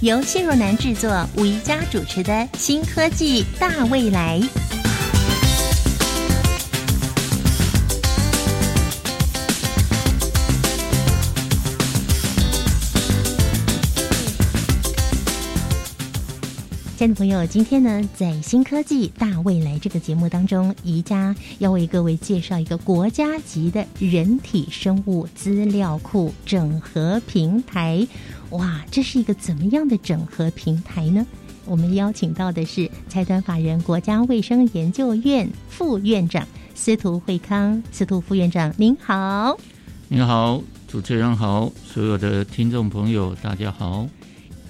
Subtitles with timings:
[0.00, 4.38] 由谢若楠制作、吴宜佳主持的《新科技大未来》。
[16.96, 28.06] 亲爱的朋友，今天呢，在《新科技大未来》这个节目当中，宜家要为各位介绍一个国家级的人体生物资料库整合平台。
[28.50, 31.26] 哇，这是一个怎么样的整合平台呢？
[31.66, 39.58] 我们邀请到的是财团法人国家卫生研究院副院长司徒惠康，司徒副院长您好。
[40.08, 44.08] 您好，主持人好，所有的听众朋友大家好。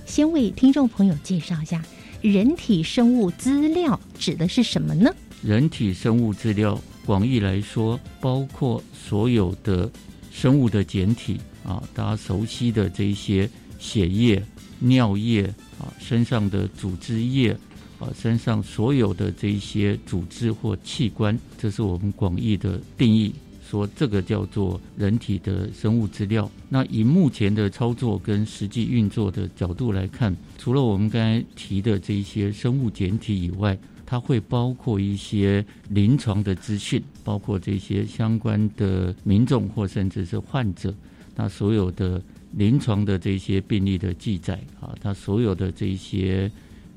[0.06, 1.80] 先为听众朋友介绍一下。
[2.20, 5.08] 人体生物资料指的是什么呢？
[5.40, 9.88] 人体生物资料广义来说，包括所有的
[10.32, 14.42] 生物的简体啊，大家熟悉的这些血液、
[14.80, 15.44] 尿液
[15.78, 17.56] 啊，身上的组织液
[17.98, 23.34] 啊，身上所有的这一些组织或器官，这是我们广义的定义。
[23.70, 26.50] 说这个叫做人体的生物资料。
[26.70, 40.94] 那以目前的操作跟实际运作的角度来看，除了我们刚才提的这一些生物简体以外，它会包括一些临床的资讯，包括这些相关的民众或甚至是患者，
[41.36, 46.50] 那所有的临床的这些病例的记载啊，它所有的这些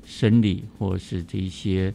[0.04, 1.92] 生理或是这些。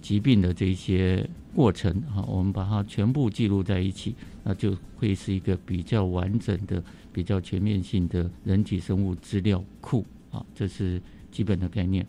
[0.00, 11.02] 疾病的这些过程啊，我们把它全部记录在一起，那就会是一个比较完整的、比较全面性的人体生物资料库啊，这是
[11.32, 12.06] 基本的概念。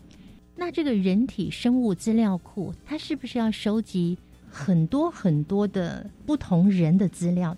[0.54, 4.16] 那这个人体生物资料库，它是不是要收集
[4.48, 7.54] 很多很多的不同人的资料？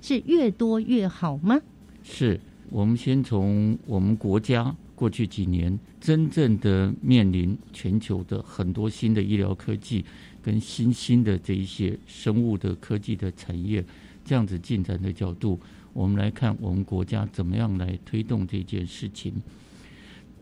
[0.00, 1.60] 是越多越好吗？
[2.02, 2.40] 是
[2.70, 4.74] 我们先从我们国家。
[4.94, 10.04] 过去几年，真正的面临全球的很多新的医疗科技
[10.42, 13.82] 跟新兴的这一些生物的科技的产业，
[14.26, 15.58] 这样子进展的角度，
[15.94, 19.32] 我们来看我们国家怎么样来推动这件事情。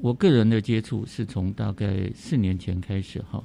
[0.01, 3.41] 我个人的接触是从大概四年前开始哈，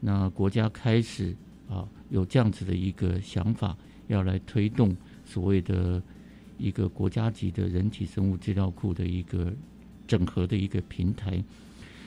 [0.00, 1.34] 那国家开始
[1.66, 3.74] 啊有这样子的一个想法，
[4.08, 4.94] 要来推动
[5.24, 6.02] 所谓的
[6.58, 9.52] 一个国家级的人体生物资料库的一个。
[10.08, 11.44] 整合的一个平台，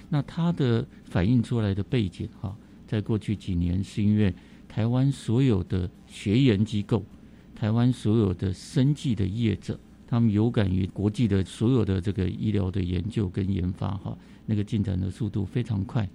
[0.09, 2.57] 那它的反映出来的背景哈，
[2.88, 4.34] 在过去几年是因为
[4.67, 7.06] 台湾所有的学研机构、
[7.53, 16.09] 台湾所有的生技的业者，他们有感于国际的所有的这个医疗的研究跟研发哈，那个进展的速度非常快，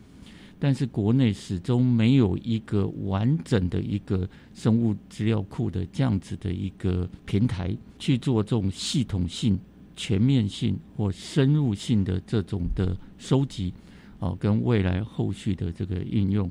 [0.59, 9.59] 但是国内始终没有一个完整的一个生物资料库的这样子的一个平台去做这种系统性。
[9.99, 13.73] 全面性或深入性的这种的收集，
[14.21, 16.51] 啊，跟未来后续的这个应用，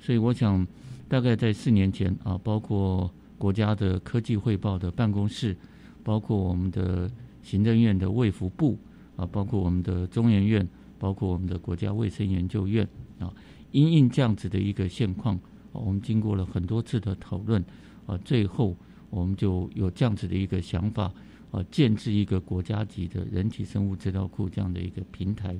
[0.00, 0.64] 所以我想，
[1.08, 5.56] 大概在四年前啊，包括国家的科技汇报的办公室，
[6.04, 7.10] 包括我们的
[7.42, 8.78] 行政院的卫福部
[9.16, 10.64] 啊，包括我们的中研院，
[10.98, 12.86] 包括我们的国家卫生研究院
[13.18, 13.32] 啊，
[13.72, 15.38] 因应这样子的一个现况，
[15.72, 17.64] 我们经过了很多次的讨论
[18.06, 18.76] 啊，最后
[19.10, 21.12] 我们就有这样子的一个想法。
[21.50, 25.58] 啊，建制一个国家级的人体生物资料库这样的一个平台。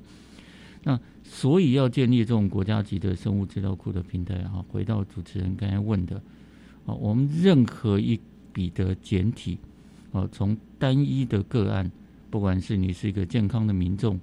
[0.83, 6.17] 那所以要建立这种国家级的生物资料库的平台啊，回到主持人刚才问的
[6.85, 8.21] 啊，我们任何一
[8.53, 9.57] 笔的简体
[10.13, 11.91] 啊，从单一的个案，
[12.29, 14.21] 不管是你是一个健康的民众，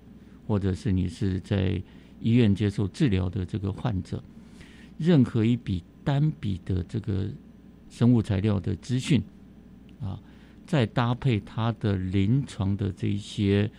[0.48, 1.82] 或者是你是在
[2.20, 4.24] 医院接受治疗的这个患者，
[4.98, 7.28] 任何一笔单笔的这个
[7.90, 9.22] 生物材料的资讯
[10.02, 10.20] 啊。
[10.68, 13.70] 再搭配它的临床的这一些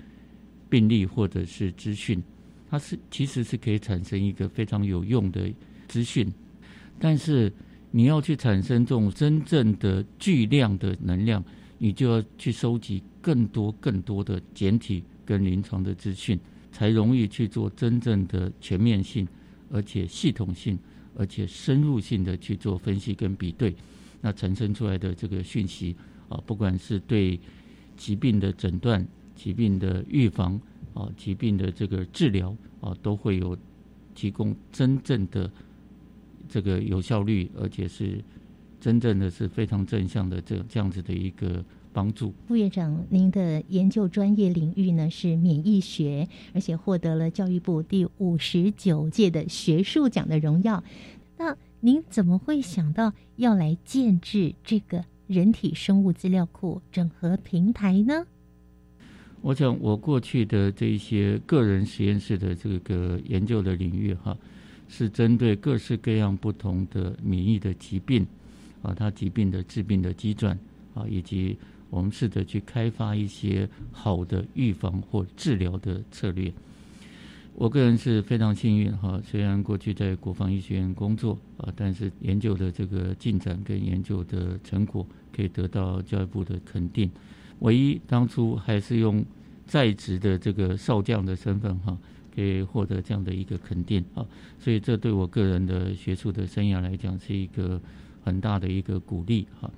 [0.70, 2.22] 病例或者是资讯，
[2.70, 5.52] 它是其实是可以产生一个非常有用的
[5.88, 6.32] 资讯。
[7.00, 7.52] 但是
[7.90, 11.42] 你要去产生这种真正的巨量的能量，
[11.78, 16.38] 你就要去收集更多更多的简体跟临床的资讯，
[16.76, 19.26] 才容易去做真正的全面性，
[19.70, 20.78] 而且系统性，
[21.16, 23.74] 而且深入性的去做分析跟比对，
[24.20, 25.96] 那产生出来的这个讯息。
[26.28, 27.40] 啊，不管是对
[27.96, 30.60] 疾病的诊断、疾病的预防
[30.92, 33.56] 啊、疾病的这个治疗啊，都会有
[34.14, 35.50] 提供真正的
[36.46, 38.22] 这个有效率，而且是
[38.78, 41.64] 真正的是非常正向的这这样子的一个
[41.96, 42.34] 帮助。
[42.46, 50.84] 副院长，您的研究专业领域呢是免疫学，而且获得了教育部第五十九届的学术奖的荣耀。
[51.38, 58.26] 那您怎么会想到要来建制这个人体生物资料库整合平台呢？
[59.40, 64.36] 我想，我过去的这一些个人实验室的这个研究的领域，哈，
[64.86, 68.26] 是针对各式各样不同的免疫的疾病，
[68.82, 70.58] 啊，它疾病的致病的机转，
[70.94, 71.56] 啊，以及
[71.96, 76.52] 我们试着去开发一些好的预防或治疗的策略。
[77.54, 87.10] 我个人是非常幸运，哈，虽然过去在国防医学院工作，啊，但是研究的这个进展跟研究的成果可以得到教育部的肯定。
[87.60, 89.24] 唯一当初还是用
[89.66, 91.96] 在职的这个少将的身份哈，
[92.34, 94.22] 可以获得这样的一个肯定啊，
[94.60, 97.80] 所以这对我个人的学术的生涯来讲是一个
[98.22, 99.70] 很大的一个鼓励哈。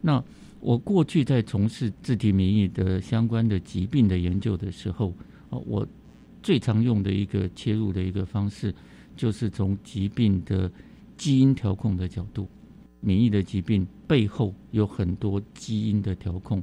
[0.00, 0.24] 那
[0.60, 5.14] 我过去在从事自体免疫的相关的疾病的研究的时候
[5.48, 5.86] 啊，我
[6.42, 8.74] 最常用的一个切入的一个方式，
[9.16, 10.70] 就是从疾病的
[11.16, 12.48] 基因调控的角度，
[13.00, 16.62] 免疫的疾病背后有很多基因的调控。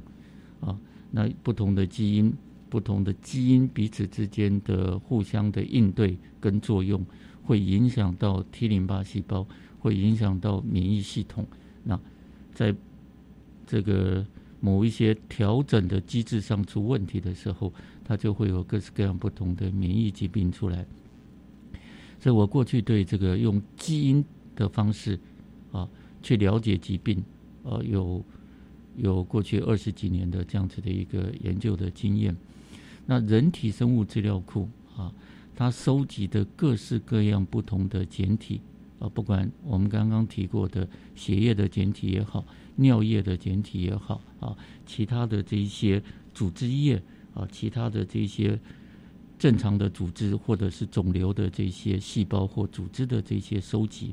[0.60, 0.76] 啊，
[1.10, 2.32] 那不同的基因，
[2.68, 7.04] 不同的基因彼此之间的互相的应对跟作用，
[7.42, 9.46] 会影响到 T 淋巴细胞，
[9.78, 11.46] 会影响到免疫系统。
[11.84, 11.98] 那
[12.52, 12.74] 在
[13.68, 14.26] 这个
[14.58, 17.72] 某一些调整的机制上出问题的时候，
[18.02, 20.84] 它就会有各式各样不同的免疫疾病出来。
[22.18, 24.24] 所以我过去对这个用基因
[24.56, 25.20] 的方式
[25.70, 25.88] 啊
[26.20, 27.22] 去了解疾病，
[27.62, 28.24] 呃有。
[29.00, 32.36] 有过去二十几年的这样子的一个研究的经验，
[33.06, 35.14] 那人体生物资料库啊，
[35.54, 38.60] 它收集的各式各样不同的简体
[38.98, 42.44] 啊，不管我们刚刚提过的血液的简体也好，
[42.76, 44.56] 尿液的简体也好啊，
[44.86, 46.02] 其他的这一些
[46.34, 47.02] 组织液
[47.34, 48.58] 啊，其他的这些
[49.38, 54.12] 正常的组织或者是肿瘤的这些细胞或组织的这些收集，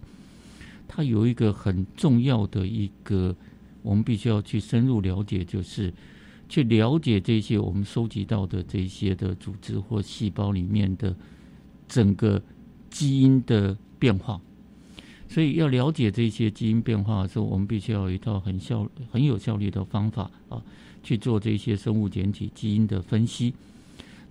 [0.87, 3.35] 它有一个很重要的一个。
[3.81, 5.93] 我们必须要去深入了解，就是
[6.49, 11.15] 去了解这些我们收集到的这些的组织或细胞里面的
[11.87, 12.41] 整个
[12.89, 14.41] 基因的变化。
[15.35, 20.63] 所以要了解这些基因变化的时候，我们必须要有一套很效、很有效率的方法啊，
[21.03, 23.53] 去做这些生物简体基因的分析。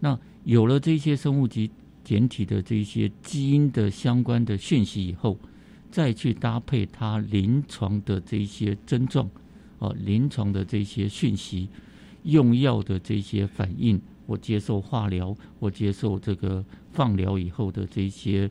[0.00, 1.70] 那有了这些生物及
[2.02, 5.38] 简体的这些基因的相关的讯息以后，
[5.90, 9.28] 再去搭配它临床的这些症状。
[9.80, 11.68] 啊，临床的这些讯息，
[12.22, 16.64] 用药的这些反应，我接受化疗，我接受这个
[16.94, 18.50] 放疗以后的这些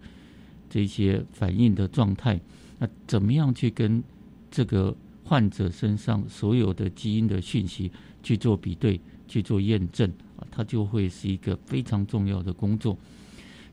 [0.73, 2.39] 这些反应的状态，
[2.79, 4.03] 那怎么样去跟
[4.49, 7.91] 这个患者身上所有的基因的讯息
[8.23, 10.47] 去做比对、去做验证啊？
[10.49, 12.97] 它就会是一个非常重要的工作。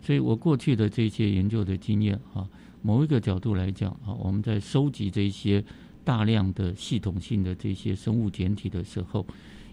[0.02, 2.46] 所以我过去的这些研究的经验啊，
[2.82, 5.64] 某一个角度来讲啊，我们在收集这些。
[6.02, 9.24] 大量的系统性的这些生物简体的时候，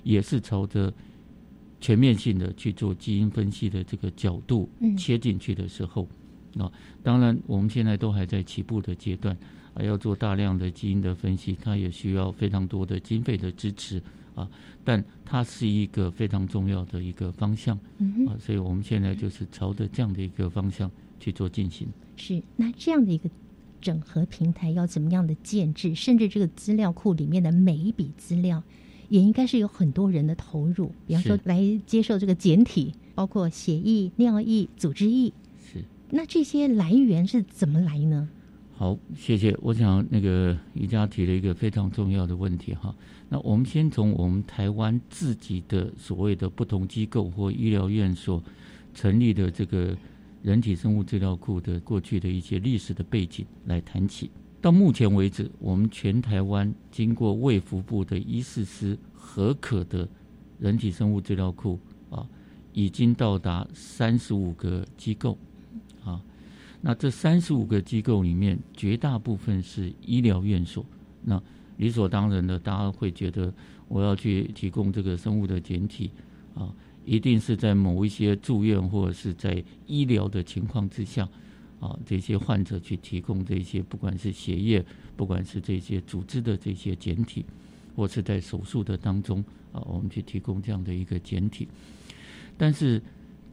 [0.03, 0.93] 也是朝着
[1.79, 6.05] 全面性的去做基因分析的这个角度切进去的时候，
[6.59, 6.71] 啊，
[7.03, 9.37] 当然我们现在都还在起步的阶段，
[9.73, 14.01] 啊，要做大量的基因的分析，它也需要非常多的经费的支持
[14.35, 14.49] 啊，
[14.83, 17.77] 但它是一个非常重要的一个方向，
[18.27, 21.87] 啊，所以我们现在就是朝着这样的一个方向去做进行。
[22.15, 23.29] 是，那这样的一个。
[23.79, 25.93] 整合平台要怎么样的建制？
[25.93, 28.61] 甚至这个资料库里面的每一笔资料，
[29.07, 30.91] 也应该是有很多人的投入。
[31.05, 35.31] 比方说，来接受这个简体，包括血液、尿液、组织液。
[36.09, 38.29] 那这些来源是怎么来呢？
[38.75, 39.55] 好，谢谢。
[39.61, 42.95] 我想那个瑜伽提了一个非常重要的问题哈。
[43.29, 48.43] 那我们先从我们台湾自己的所谓的不同机构或医疗院所
[48.93, 49.95] 成立的这个。
[50.43, 54.29] 人体生物资料库的过去的一些历史的背景来谈起。
[54.61, 60.07] 到目前为止，我们全台湾经过卫福部的医事师核可的
[60.59, 61.77] 人体生物资料库
[62.09, 62.25] 啊，
[62.71, 65.37] 已经到达三十五个机构。
[66.81, 70.85] 那这三十五个机构里面，绝大部分是医疗院所。
[71.23, 71.41] 那
[71.77, 73.53] 理所当然的，大家会觉得
[73.87, 76.11] 我要去提供这个生物的简体
[76.53, 76.73] 啊。
[77.05, 81.25] 一定是在某一些住院或者是在医疗的情况之下，
[81.79, 84.83] 啊，这些患者去提供这些，不管是血液，
[85.15, 87.45] 不管是这些组织的这些简体，
[87.95, 89.41] 或是在手术的当中，
[89.71, 91.65] 啊，我们去提供这样的一个简体。
[92.57, 93.01] 但是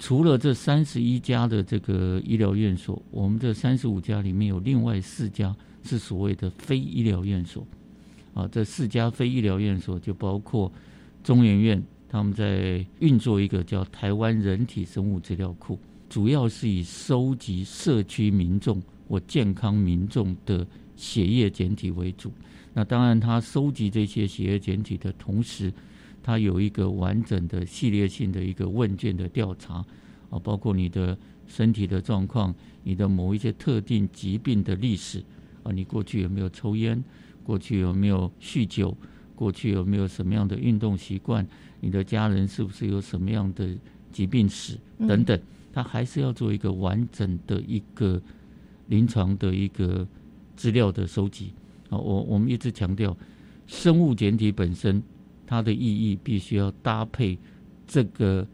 [0.05, 7.67] 除了这三十一家的这个医疗院所，我们这三十五家里面有另外四家是所谓的非医疗院所。
[8.35, 10.71] 啊，这四家非医疗院所就包括
[11.23, 15.79] 中研院，他们在运作一个叫台湾人体生物资料库，
[16.11, 22.31] 主要是以收集社区民众或健康民众的血液检体为主。
[22.75, 25.73] 那当然，他收集这些血液检体的同时，
[26.25, 29.85] 他有一个完整的系列性的一个问卷的调查
[30.31, 31.17] 啊，包括你的
[31.47, 35.23] 身体的状况、你的某一些特定疾病的历史
[35.63, 37.05] 啊，你过去有没有抽烟？
[37.43, 38.97] 过去有没有酗酒？
[39.37, 41.47] 过去有没有什么样的运动习惯？
[41.81, 43.69] 你的家人是不是有什么样的
[44.11, 45.39] 疾病史等等？
[45.75, 48.23] 他还是要做一个完整的一个
[48.87, 50.09] 临床的一个
[50.57, 51.53] 资料的收集。
[51.91, 53.15] 啊，我我们一直强调，
[53.67, 55.03] 生物简体本身
[55.55, 57.39] 它的意义必须要搭配
[57.87, 58.47] 这个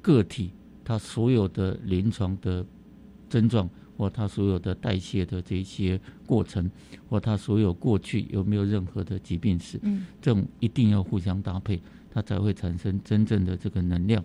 [0.00, 0.50] 个体
[0.84, 2.64] 它所有的临床的
[3.28, 3.68] 症状。
[3.94, 6.68] 或它所有的代谢的这些过程，
[7.08, 14.24] 或它所有过去有没有任何的疾病史，嗯，这种一定要互相搭配，它才会产生真正的这个能量。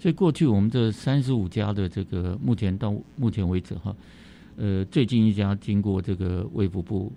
[0.00, 3.94] 所以过去我们这三十五家的这个目前到目前为止哈，
[4.56, 7.12] 呃，最近一家经过这个卫福部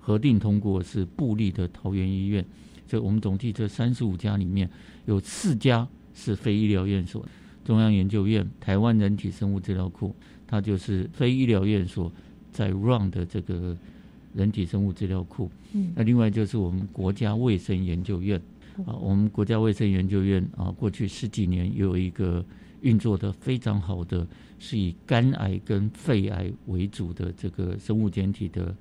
[0.00, 2.44] 核定通过是布利的桃园医院，
[2.90, 4.68] 所以我们总计这三十五家里面
[5.06, 7.24] 有四家是非医疗院所，
[7.64, 10.12] 中央研究院、台湾人体生物资料库。
[10.48, 12.10] 它就是非医疗院所
[12.50, 13.76] 在 run 的这个
[14.34, 15.48] 人体生物资料库。
[15.72, 18.36] 嗯，那另外就是我们国家卫生研究院
[18.84, 22.44] 啊，我们国家卫生研究院啊，过去十几年有一个
[22.80, 24.26] 运作的非常好的，
[24.58, 28.74] 是以肝癌跟肺癌为主的这个生物简体的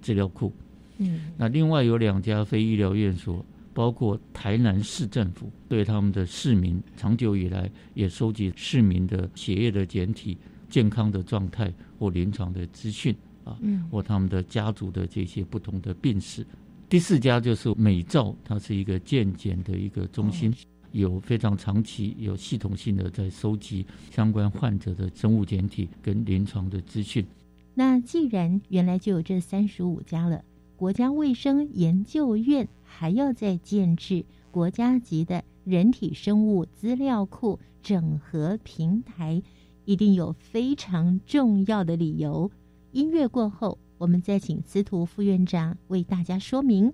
[0.00, 0.52] 资料库。
[0.98, 3.44] 嗯，那另外有两家非医疗院所，
[3.76, 10.38] 包括台南市政府对他们的市民长久以来也收集市民的血液的检体。
[10.68, 13.14] 健康的状态或临床的资讯
[13.44, 16.44] 啊，嗯或他们的家族的这些不同的病史。
[16.88, 20.52] 第四家就是美照，它是一个健检的一个中心，
[20.90, 27.24] 有非常长期、有系统性的在收集相关患者的生物检体跟临床的资讯。
[27.72, 30.42] 那既然原来就有这三十五家了，
[30.76, 39.42] 国家卫生研究院还要再建制国家级的人体生物资料库整合平台。
[39.86, 42.50] 一定有非常重要的理由。
[42.90, 46.92] 音乐过后，我们再请司徒副院长为大家说明。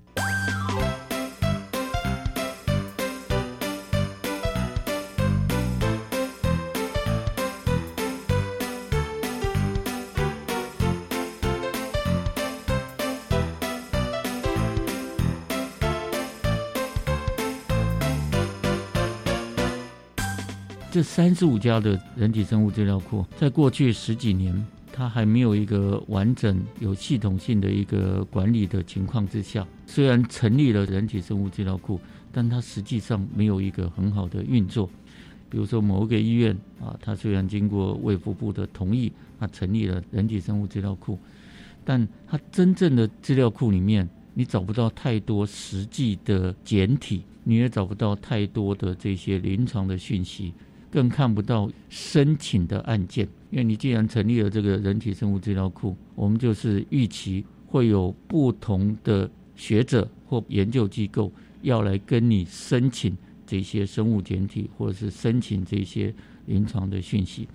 [20.92, 24.54] 这三十五家的人体生物资料库，在过去十几年，
[24.92, 31.98] 它还没有一个完整、有系统性的一个管理的情况之下，虽然成立了人体生物资料库，
[32.30, 34.86] 但它实际上没有一个很好的运作。
[35.48, 41.18] 比如说某一个医院啊，它虽然经过卫福部的同意，它成立了人体生物资料库，
[41.86, 50.52] 但它真正的资料库里面，你找不到太多实际的简体，你也找不到太多的这些临床的讯息。
[50.92, 61.32] 更看不到申请的案件，因为你既然成立了这个人体生物资料库，我们就是预期会有不同的学者或研究机构
[61.62, 67.48] 要来跟你申请这些生物简体，或者是申请这些临床的讯息。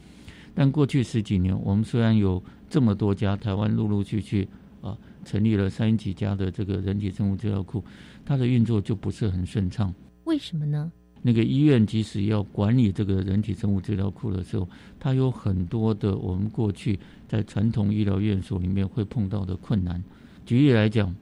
[0.55, 4.47] 但过去十几年，我们虽然有这么多家，台湾陆陆续续
[4.81, 7.85] 啊成立了三几家的这个人体生物资料库，
[8.25, 9.93] 它的运作就不是很顺畅。
[10.23, 10.91] 为什么呢？
[11.27, 14.65] 那个医院即使要管理这个人体生物资料库的时候，
[14.97, 20.01] 它有很多的我们过去在传统医疗院所里面会碰到的困难。
[20.45, 21.13] 举例来讲，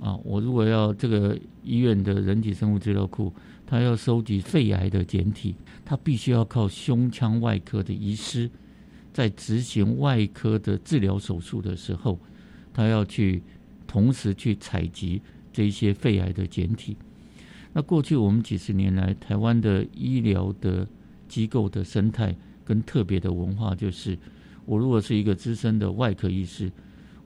[0.00, 3.34] 啊，我如果要这个医院的人体生物资料库，
[3.66, 8.48] 它要收集肺癌的简体，它必须要靠胸腔外科的医师
[9.12, 12.16] 在执行外科的治疗手术的时候，
[12.72, 13.42] 他要去
[13.88, 15.20] 同时去采集
[15.52, 16.96] 这些肺癌的简体。
[17.72, 20.86] 那过去我们几十年来，台湾的医疗的
[21.28, 22.34] 机构的生态
[22.64, 24.18] 跟特别的文化，就是
[24.64, 26.70] 我如果是一个资深的外科医师，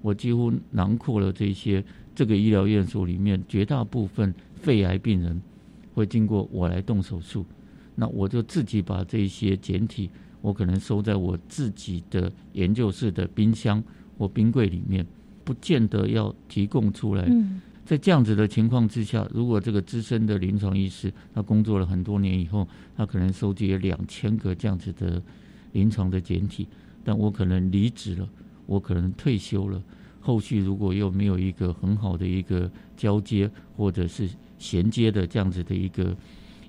[0.02, 1.82] 我几乎囊括了这些
[2.14, 5.40] 这个医疗院所里面绝大部分肺癌病人
[5.94, 7.46] 会经过我来动手术，
[7.94, 10.10] 那我就自己把这些简体，
[10.42, 13.82] 我可能收在我自己的研究室的冰箱
[14.18, 15.06] 或冰柜里面，
[15.42, 17.26] 不见得要提供出来。
[17.84, 25.22] 在这样子的情况之下，如果这个资深的临床医师他工作了很多年以后，他可能收集了两千个这样子的
[25.72, 26.66] 临床的简体，
[27.04, 28.28] 但我可能离职了，
[28.64, 29.82] 我可能退休了，
[30.18, 36.16] 后续如果又没有一个很好的一个交接或者是衔接的这样子的一个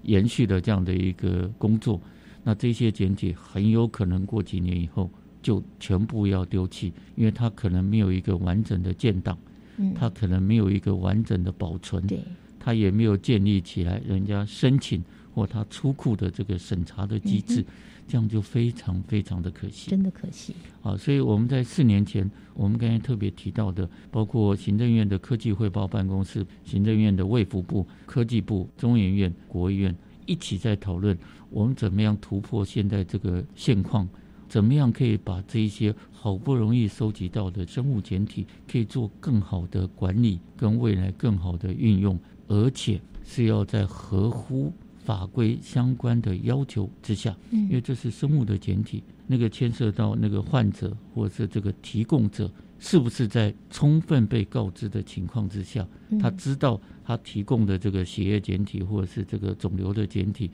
[0.04, 2.02] 延续的这样的一个工作，
[2.44, 5.10] 那这些简体很有可能过几年以后
[5.42, 9.38] 就全部要丢弃，因为它可能没有一个完整的建档。
[9.78, 12.20] 嗯，它可能没有一个完整的保存，对，
[12.60, 15.04] 它也没有建立起来人家申请
[15.34, 17.66] 或他出库的这个审查的机制，
[18.08, 20.96] 这样就非常非常的可惜，真的可惜啊！
[20.96, 29.94] 所以我们在四年前，我们刚才特别提到的，包括行政院的科技汇报办公室、行政院的卫福部、科技部、中研院、国医院
[30.26, 31.18] 一起在讨论，
[31.50, 34.08] 我们怎么样突破现在这个现况。
[34.48, 55.88] 怎么样可以把这一些好不容易收集到的生物简体，可以做更好的管理，跟未来更好的运用，而且是要在合乎法规相关的要求之下，因为这是生物的简体，那个牵涉到那个患者或者是这个提供者是不是在充分被告知的情况之下，
[56.20, 60.50] 他知道他提供的这个血液简体或者是这个肿瘤的简体，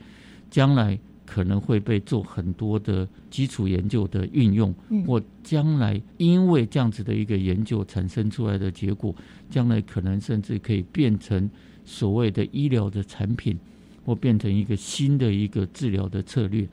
[0.50, 0.98] 将来。
[1.24, 4.74] 可能会被做很多的基础研究的运用，
[5.06, 9.14] 或将来因为这样子的一个研究产生出来的结果，
[9.48, 11.48] 将来可能甚至可以变成
[11.84, 13.58] 所谓的医疗的产品，
[14.04, 16.68] 或变成一个新的一个治疗的策略。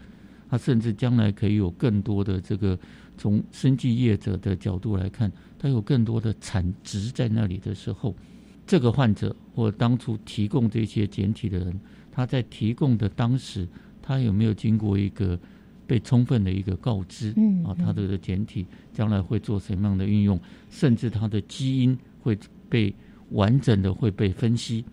[0.49, 2.77] 它甚至将来可以有更多的这个
[3.17, 8.15] 从生计业者的角度来看，它有更多的产值在那里的时候，
[8.65, 11.79] 这个患者或当初提供这些简体的人，
[12.11, 13.67] 他在提供的当时。
[14.09, 15.39] 他有没有经过一个
[15.85, 17.31] 被充分的一个告知？
[17.37, 20.39] 嗯，啊，他的简体将来会做什么样的运用？
[20.71, 22.35] 甚至他的基因会
[22.67, 22.91] 被
[23.29, 24.83] 完整的会被分析。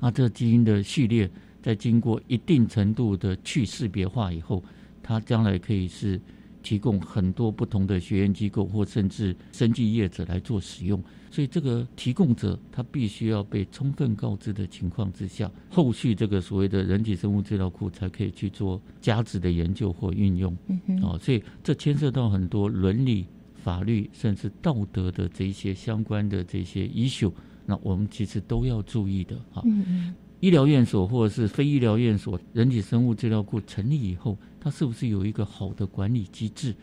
[0.00, 1.30] 啊，这基因的序列
[1.62, 4.64] 在经过一定程度的去识别化以后，
[5.00, 6.20] 它将来可以是
[6.62, 11.02] 提供很多不同的学院机构或甚至生计业者来做使用。
[11.32, 20.56] 所以，这个提供者他必须要被充分告知的情况之下，后续这个所谓的人体生物资料库才可以去做加值的研究或运用。
[21.02, 27.32] 哦，所以这牵涉到很多伦理、法律甚至道德的这一些相关的这些 issue，
[27.64, 29.36] 那我们其实都要注意的。
[29.52, 29.62] 哈，
[30.40, 36.74] 医疗院所或者是非医疗院所，人体生物资料库成立以后，它是不是有一个好的管理机制？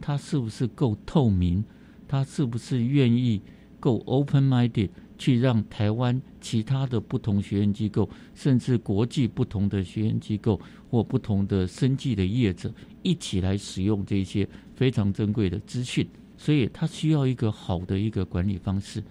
[0.00, 1.64] 它是不是够透明？
[2.06, 3.42] 它是不是愿意？
[3.80, 12.70] 够 open-minded 去让台湾其他的不同学院机构，甚至国际不同的学院机构或不同的生计的业者
[13.02, 19.02] 一起来使用这些非常珍贵的资讯，所以它需要一个好的一个管理方式。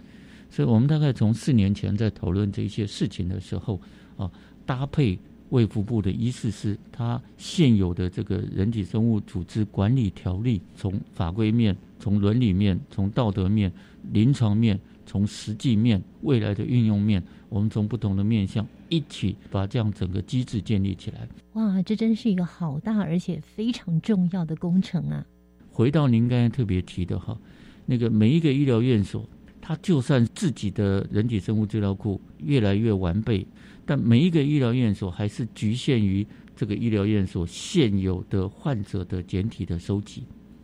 [0.49, 3.79] 所以我们大概从四年前在讨论这些事情的时候
[4.17, 4.29] 啊，
[4.65, 5.17] 搭配
[5.49, 13.71] 卫福部的医事师，他现有的这个人体生物组织管理条例，从法规面、从伦理面、从道德面。
[14.13, 21.27] 临床面，从实际面，未来的运用面，我们从不同的面向一起把这样整个机制建立起来。
[21.53, 25.23] 哇，这真是一个好大而且非常重要的工程啊！
[25.69, 27.37] 回到您刚才特别提的哈，
[27.85, 29.27] 那个每一个医疗院所，
[29.69, 33.45] 它就算自己的人体生物资料库越来越完备，
[33.85, 40.23] 但每一个医疗院所还是局限于这个医疗院所现有的患者的简体的收集。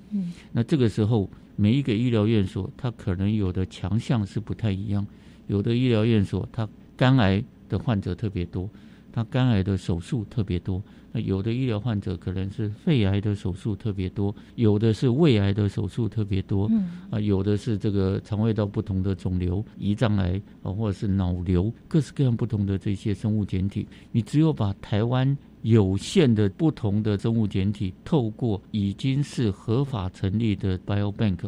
[0.10, 1.30] 嗯，那这个时候。
[1.58, 5.08] 每一个医疗院所，它可能有的强项是不太一样。
[5.48, 8.70] 有的医疗院所，它肝癌的患者特别多，
[9.14, 10.84] 它肝癌的手术特别多。
[11.16, 16.68] 那有的医疗患者可能是肺癌的手术特别多，有的是胃癌的手术特别多。
[16.70, 23.88] 嗯，啊，有的是这个肠胃道不同的肿瘤、胰脏癌啊，或者是脑瘤，各式各样不同的这些生物简体。
[24.12, 25.38] 你只有把台湾。
[25.62, 31.40] 有限的不同的生物简体，透过已经是合法成立的 biobank，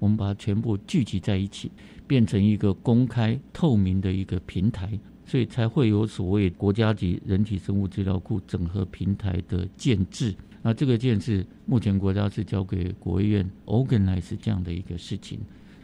[0.00, 1.70] 我们把它全部聚集在一起，
[2.04, 4.98] 变成一个公开透明的一个平台，
[5.30, 10.34] 所以才会有所谓国家级人体生物资料库整合平台的建制。
[10.60, 15.38] 那这个建制，目前国家是交给国务院 organize 这样的一个事情。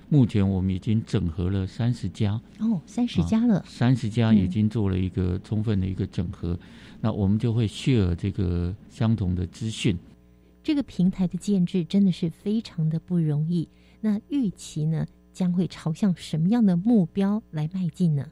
[0.09, 6.59] 目前我们已经整合了三十家哦，三十家了，三十家已经做了一个充分的一个整合，
[7.01, 9.97] 那我们就会 share 这个相同的资讯。
[10.65, 13.69] 这个平台的建制真的是非常的不容易。
[14.01, 18.27] 那预期呢，将会朝向什么样的目标来迈进呢？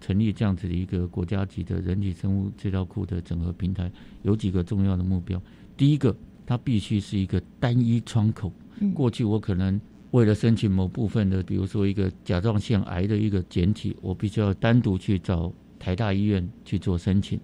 [0.00, 3.90] 成立这样子的一个国家级的人体生物资料库的整合平台，
[4.22, 5.40] 有几个重要的目标。
[5.76, 8.52] 第一个，它必须是一个单一窗口。
[8.94, 9.80] 过去我可能。
[10.12, 17.38] 为了申请某部分的，比如说一个甲状腺癌的一个检体，我必须要单独去找台大医院去做申请。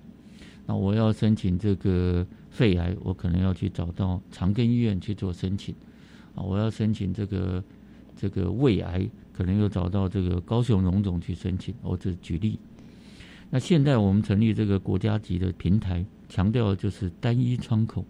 [0.66, 5.72] 那我要申请这个肺癌，我可能要去找到长庚医院去做申请。
[6.34, 7.62] 啊，我要申请这个
[8.16, 11.74] 这个胃癌，可能又找到这个高雄荣总去申请。
[11.82, 12.58] 我只举例。
[13.50, 18.04] 那现在我们成立这个国家级的平台，强调的就是单一窗口。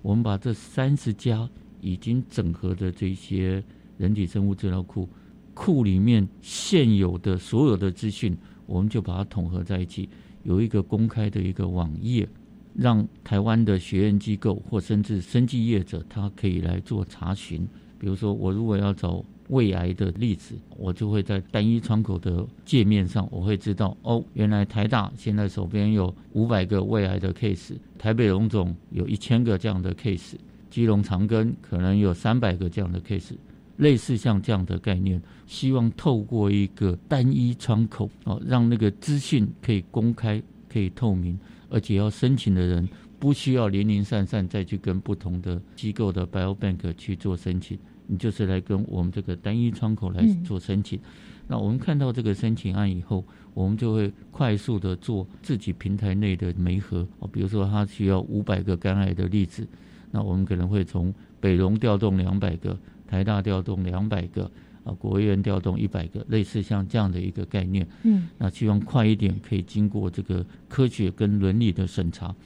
[0.00, 1.48] 我们把这三十家
[1.80, 3.62] 已经整合的这些
[3.98, 5.08] 人体生物资料库
[5.52, 10.08] 库里面现有的所有的资讯，我们就把它统合在一起，
[10.44, 12.28] 有一个公开的一个网页，
[12.74, 17.66] 让台湾的学院机构或甚至生技业者，他可以来做查询。
[17.98, 30.34] 比如说，我如果要找胃癌的例子，我就会在单一窗口的界面上，我会知道哦，原来台大现在手边有五百个胃癌的 case，台北荣总有一千个这样的 case，
[30.70, 33.32] 基隆长庚可能有三百个这样的 case。
[33.78, 41.38] 类似像这样的概念，希望透过一个单一窗口哦，让那个资讯可以公开、可以透明，
[41.70, 42.88] 而且要申请的人
[43.20, 50.98] 不需要零零散散再去跟不同的机构的 biobank 去做申请，你就是来跟我们这个单一窗口来做申请。
[51.46, 59.64] 那我们看到这个申请案以后，我们就会快速的做自己平台内的媒合哦，比如说它需要五百个肝癌的例子，
[60.10, 62.76] 那我们可能会从北荣调动两百个。
[63.06, 64.42] 台大调动两百个，
[64.84, 67.88] 啊，国务院调动一百个，类似像这样的一个概念。
[68.02, 72.36] 嗯，那希望快一点，可以经过这个科学跟伦理的审查。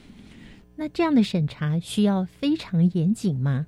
[0.77, 3.67] 那这样的审查需要非常严谨吗？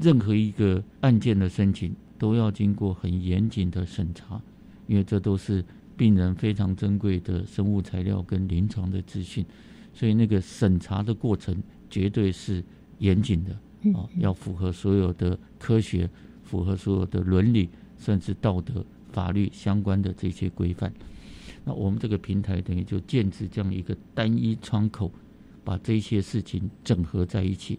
[0.00, 4.40] 任何一个案件的申请都要经过很严谨的审查，
[4.86, 5.64] 因为这都是
[5.96, 9.44] 病人非常珍贵的生物材料跟临床的资讯，
[9.92, 12.64] 所以那个审查的过程绝对是
[12.98, 13.52] 严谨的。
[13.92, 16.08] 啊，要符合所有的科学。
[16.42, 20.92] 符合所有的伦理，甚至道德、法律相关的这些规范。
[21.64, 25.12] 那我们这个平台等于就建置这样一个单一窗口，
[25.62, 27.78] 把这些事情整合在一起，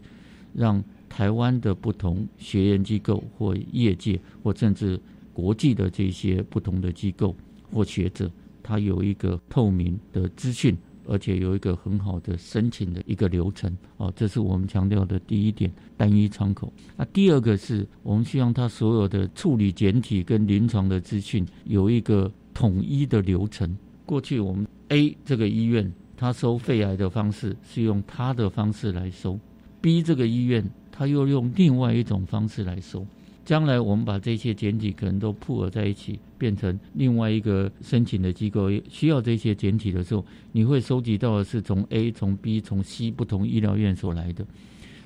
[0.54, 5.00] 让台湾的不同学研机构或业界，或甚至
[5.34, 7.36] 国际的这些不同的机构
[7.72, 8.32] 或学者，
[8.64, 10.78] 他有一个透明的资讯。
[11.08, 16.72] 而且有一个很好的申请的一个流程哦，这是我们强调的第一点，单一窗口。
[16.96, 23.76] 那第二个是我们希望他所有的处理简体跟临床的资讯有一个统一的流程。
[24.06, 29.40] 过去我们 A 这个医院他收肺癌的方式是用他的方式来收
[29.82, 33.06] ，B 这个医院他又用另外一种方式来收。
[33.44, 44.46] 将来我们把这些简体可能都铺合在一起，变成另外一个申请的机构需要这些简体的时候，你会收集到的是从 A、从 B、从 C 不同医疗院所来的。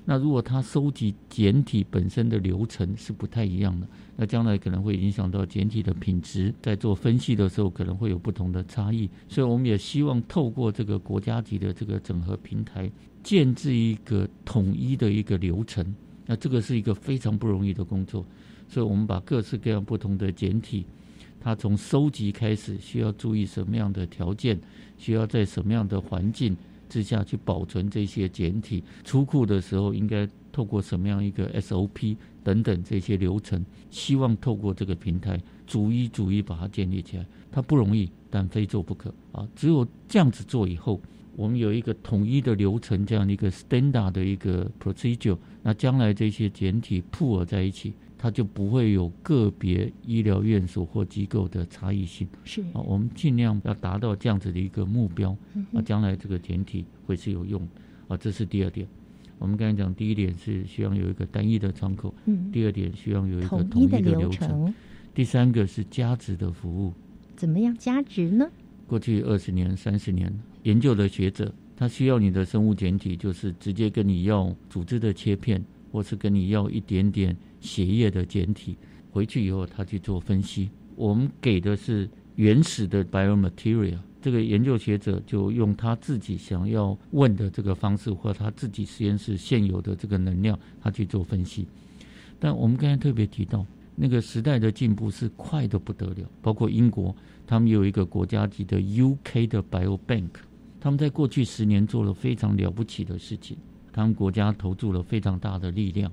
[0.07, 9.09] 那如果他收集简体本身的流程是不太一样的，那将来可能会影响到简体的品质，在做分析的时候可能会有不同的差异。
[9.27, 12.89] 所以我们也希望透过这个国家级的这个整合平台，
[13.23, 15.83] 建制一个统一的一个流程。
[16.27, 18.23] 那这个是一个非常不容易的工作，
[18.69, 20.85] 所以我们把各式各样不同的简体，
[21.39, 24.59] 它从收集开始需要注意什么样的条件，
[24.97, 26.55] 需要在什么样的环境
[26.89, 39.47] 之下去保存这些简体，出库的时候应该透过什么样一个 SOP 等等这些流程，希望透过这个平台逐一逐一把它建立起来，它不容易，但非做不可啊！
[39.55, 41.01] 只有这样子做以后。
[41.37, 52.27] 我们有一个统一的流程，这样的一个 standard 的一个 procedure，那将来这些简体铺合在一起，它就不会有个别医疗院所或机构的差异性。
[52.43, 55.35] 是啊，我们尽量要达到这样子的一个目标，
[55.73, 57.61] 啊，将来这个简体会是有用。
[58.07, 58.87] 啊，这是第二点。
[59.37, 64.73] 我们刚才讲第一点是希望有一个单一的窗口，嗯，第二点希望有一个统一的流程，
[65.13, 66.93] 第三个是价值的服务。
[67.35, 68.49] 怎么样加值呢？
[68.87, 70.31] 过去二十年、三十年。
[70.63, 75.63] 研究的学者，他需要你的生物简体，就是直接跟你要组织的切片，
[75.95, 78.75] 或是跟你要一点点血液的简体。
[79.11, 80.69] 回去以后，他去做分析。
[80.97, 91.65] 我们给的是原始的 biomaterial，这个研究学者就用他自己想要问的这个方式，或他自己实验室现有的这个能量，他去做分析。
[92.37, 97.15] 但我们刚才特别提到，那个时代的进步是快的不得了，包括英国，
[97.47, 100.31] 他们有一个国家级的 UK 的 biobank。
[100.81, 103.57] 他们在过去十年做了非常了不起的事情，
[103.95, 106.11] 他们国家投注了非常大的力量。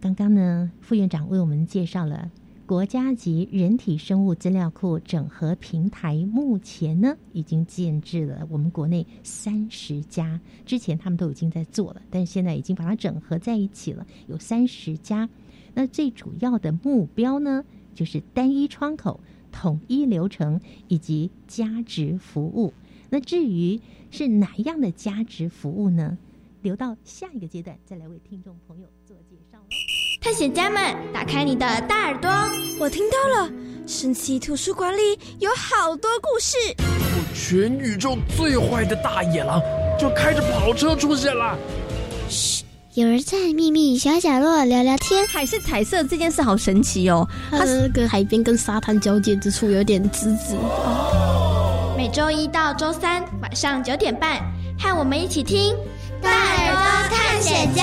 [0.00, 2.30] 刚刚呢，副院长为我们介绍了
[2.66, 15.28] 国家级人体生物资料库整合平台目前呢，已经建制了我们国内三十家，之前他们都已经在做了，但是现在已经把它整合在一起了，有三十家。
[15.74, 19.18] 那最主要的目标呢，就是单一窗口、
[19.50, 22.72] 统一流程以及价值服务。
[23.10, 23.80] 那至于
[24.12, 26.16] 是哪样的价值服务呢？
[26.66, 29.66] 留到下一个阶段再来为听众朋友做介绍喽。
[30.20, 32.28] 探险家们，打开你的大耳朵，
[32.80, 33.48] 我听到了，
[33.86, 36.56] 神奇图书馆里有好多故事。
[37.32, 39.62] 全宇宙最坏的大野狼
[39.96, 41.56] 就开着跑车出现了。
[42.28, 45.24] 嘘，有人在秘密小角落聊聊天。
[45.28, 50.56] 海是彩色这件事好神奇哦，它那个海边跟沙滩交界之处有点滋滋。
[51.96, 54.42] 每周一到周三晚上九点半，
[54.76, 55.72] 和我们一起听
[56.20, 57.82] 《大耳朵探险家》。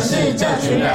[0.00, 0.90] 是这群人。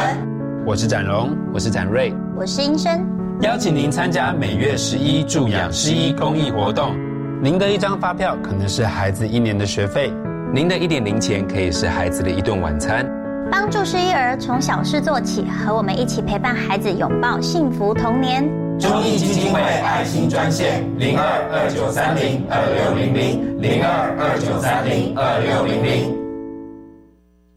[0.65, 3.06] 我是展荣，我是展瑞，我是英生。
[3.41, 6.96] 邀请您参加每月十一助养失一公益活动。
[7.39, 10.12] 您的一张发票可能是孩子一年的学费，
[10.52, 13.06] 您的一点零钱可以是孩子的一顿晚餐。
[13.52, 18.44] 帮助失依儿从小事做起，和我们一起陪伴孩子拥抱幸福童年。
[18.80, 26.25] 中义基金会爱心专线零二二九三零二六零零零二二九三零二六零零。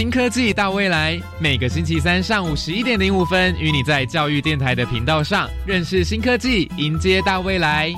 [0.00, 7.92] 新科技大未来，每个星期三上午十一点零五分，与你在教育电台的频道上认识新科技，迎接大未来。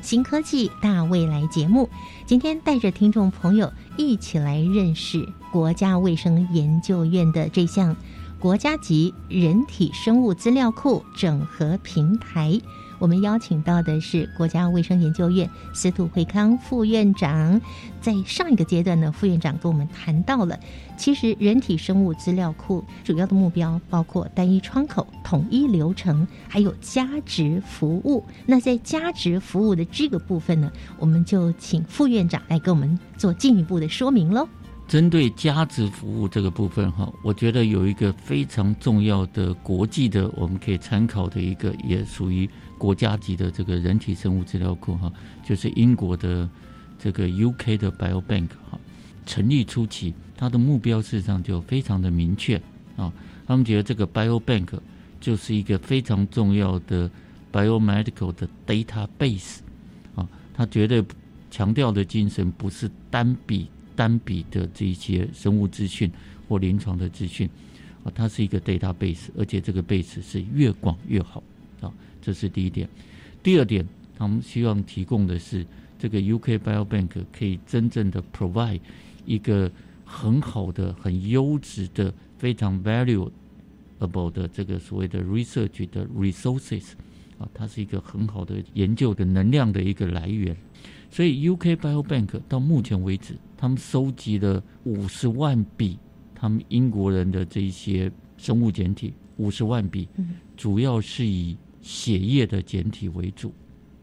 [0.00, 1.90] 新科技大未来节目，
[2.24, 7.96] 今天带着听众朋友一起来认识国家卫生研究院的这项。
[8.42, 12.60] 国家级人体生物资料库整合平台，
[12.98, 17.60] 我们邀请到的是国家卫生研究院司徒惠康副院长。
[18.00, 20.58] 在上一个阶段呢，副院长跟我们谈到了，
[20.96, 28.24] 其实人体生物资料库主要的目标包括单一窗口、统一流程，还有价值服务。
[28.44, 34.48] 那在价值服务的这个部分呢，我们就请副院长来给我们做进一步的说明喽。
[34.92, 45.10] 针对价值服务这个部分哈，我觉得有一个非常重要的国际的，我们可以参考的一个，也属于国家级的这个人体生物资料库哈，
[45.42, 46.46] 就是英国的
[46.98, 48.78] 这个 UK 的 Biobank 哈。
[49.24, 52.60] 成立初期，它的目标事实上就非常的明确
[52.94, 53.10] 啊，
[53.46, 54.78] 他们觉得这个 Biobank
[55.22, 57.10] 就是一个非常重要的
[57.50, 59.60] biomedical 的 database
[60.14, 61.02] 啊，它绝对
[61.50, 63.68] 强调的精神不是单笔。
[64.02, 66.10] 单笔的这些生物资讯
[66.48, 67.48] 或临床的资讯
[68.02, 71.40] 啊，它是一个 database，而且这个 base 是越广越好
[71.80, 72.88] 啊，这是第一点。
[73.44, 73.86] 第二点，
[74.18, 75.64] 他们希望提供的是
[76.00, 78.80] 这个 UK Biobank 可以真正的 provide
[79.24, 79.70] 一个
[80.04, 83.30] 很好的、很优质的、非常 valuable
[84.32, 86.94] 的这个所谓的 research 的 resources
[87.38, 90.56] 啊，它是一个很好的研究的能量的一个来源。
[91.08, 95.96] 所以 UK Biobank 到目前为止，他们收集了五十万笔
[96.34, 100.08] 他们英国人的这一些生物简体，五十万笔，
[100.56, 103.54] 主要是以血液的简体为主。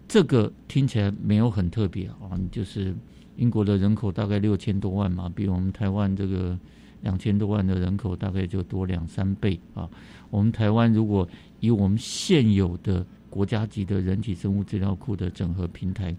[0.08, 2.95] 这个听起来没有很特别啊，就是
[3.36, 6.58] 英国的人口大概六千多万嘛，比我们台湾这个
[7.02, 9.89] 两千多万的人口大概就多两三倍啊。
[10.30, 11.28] 我们台湾如果
[11.60, 16.15] 以我们现有的国家级的人体生物资料库的整合平台，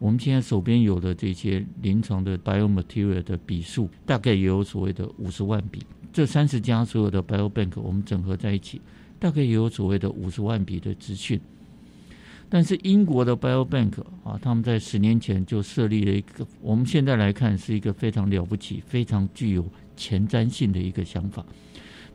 [0.00, 5.82] 我们现在手边有的这些临床的 biomaterial 的笔数，大概也有所谓的五十万笔。
[6.10, 8.80] 这三十家所有的 biobank 我们整合在一起，
[9.18, 11.38] 大概也有所谓的五十万笔的资讯。
[12.48, 19.62] 但是英国的 biobank 啊，他们在十年前就设立了一个，我们现在来看是一个非常了不起、非常具有
[19.96, 21.44] 前瞻性的一个想法。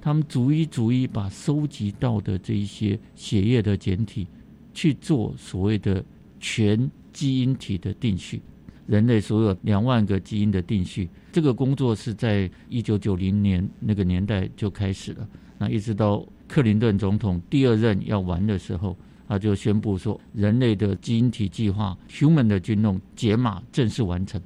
[0.01, 4.25] 他们逐一逐一把收集到的这一些血液的简体
[4.73, 6.03] 去做所谓的
[6.39, 6.89] 全。
[7.15, 8.41] 基因体的定序，
[8.88, 15.25] 人类所有两万个基因的定序，这个工作是在一九九零年那个年代就开始了。
[15.58, 18.97] 那一直到克林顿总统第二任要完的时候，
[19.30, 24.41] 他就宣布说，人类的基因体计划 （Human 的 Genome） 解码正式完成。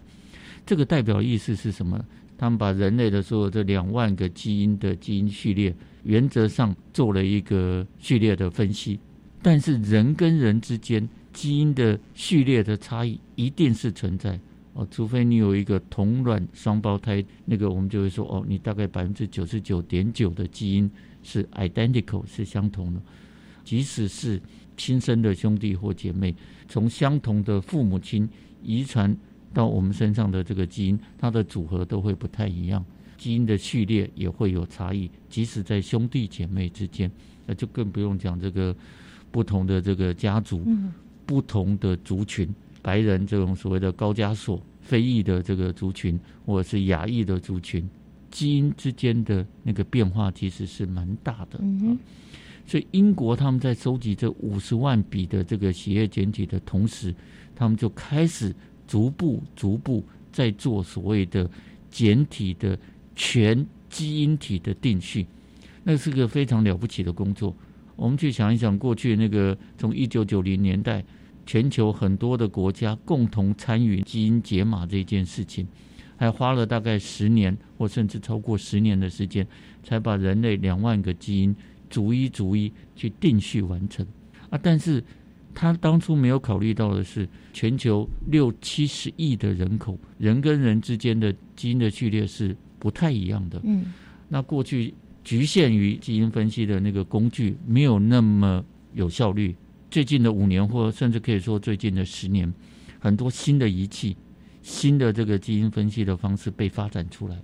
[0.64, 2.00] 这个代表意思是什么？
[2.38, 9.00] 他们把人类的所有这两万个基因的基因序列，原则上做了一个序列的分析，
[9.42, 11.10] 但是人跟人之间。
[11.32, 14.39] 基因的序列的差异一定是存在
[14.74, 20.89] 哦，除非你有一个同卵双胞胎，那个我们就会说哦，你大概百分之九十九点九的基因
[21.24, 23.02] 是 identical 是相同的。
[23.63, 24.42] 即使是
[24.78, 26.36] 亲生的兄弟或姐妹，
[26.68, 28.28] 从相同的父母亲
[28.63, 29.15] 遗传
[29.54, 32.84] 到我们身上的这个基因，它的组合都会不太一样，
[33.18, 35.12] 基因的序列也会有差异。
[35.30, 37.12] 即使在兄弟姐妹之间，
[37.46, 38.76] 那就更不用讲这个
[39.30, 40.63] 不同的这个家族。
[41.30, 42.50] 不同的族群，
[42.82, 47.88] 白人这种所谓的高加索、非裔的这个族群，或者是亚裔的族群，
[48.32, 51.60] 基因之间的那个变化其实是蛮大的。
[51.62, 52.00] 嗯
[52.65, 57.13] 所以英国他们在收集这五十万笔的这个血液检体的同时，
[57.56, 58.52] 他们就开始
[58.88, 61.48] 逐步、逐步在做所谓的
[61.92, 62.76] 简体的
[63.15, 65.28] 全基因体的定序，
[65.84, 67.56] 那是个非常了不起的工作。
[67.96, 71.06] 我们去想一想，过去那个从一九九零年代。
[71.50, 75.68] 全球很多的国家共同参与基因解码这件事情，
[76.16, 79.48] 还花了大概十年或甚至超过十年的时间，
[79.82, 81.56] 才把人类两万个基因
[81.90, 84.06] 逐一逐一去定序完成
[84.52, 84.60] 啊！
[84.62, 85.04] 但是
[85.56, 93.60] 他当初没有考虑到的是，全球六七十亿的人口，人跟人之间的基因的序列是不太一样的。
[93.64, 93.92] 嗯，
[94.28, 99.56] 那过去局限于基因分析的那个工具，没有那么有效率。
[99.91, 102.54] 最近的五年，或甚至可以说最近的十年，
[102.99, 104.15] 很多新的仪器、
[104.62, 107.36] 新的这个基因分析的方式被发展出来。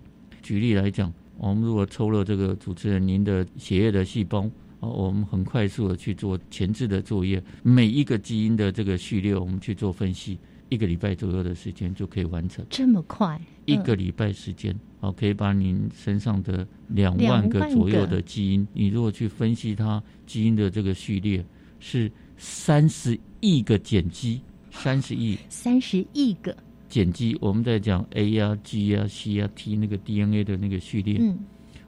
[0.43, 4.41] 举例来讲，我们如果抽了这个主持人您的血液的细胞，
[4.79, 10.38] 啊，我们很快速的去做前置的作业，每一个基因的这个序列，我们去做分析，
[10.69, 12.63] 一个礼拜左右的时间就可以完成。
[12.69, 13.41] 这么快？
[13.65, 21.43] 一个礼拜时间，好，可以把您身上的两万个左右的基因，你如果去分析它基因的这个序列，
[21.79, 22.12] 是。
[22.38, 26.56] 三十亿个碱基，三十亿，三十亿个
[26.89, 27.38] 碱基。
[27.39, 31.38] 我们在讲 A 啊、G 啊、C 啊、T 那个 DNA 的那个序列，嗯，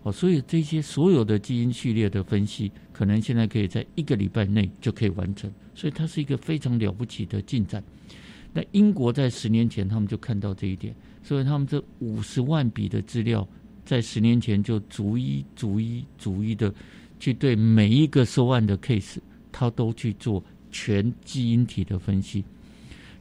[0.03, 7.83] 哦，所以这些所有的基因序列的分析，可能现在可以在一个礼拜内就可以完成，所以它是一个非常了不起的进展。
[8.53, 13.47] 那英国在十年前他们就看到这一点，所以他们这五十万笔的资料，
[13.85, 16.73] 在十年前就逐一、逐一、逐一的
[17.19, 19.17] 去对每一个收案的 case。
[19.59, 22.43] 他都去做全基因体的分析，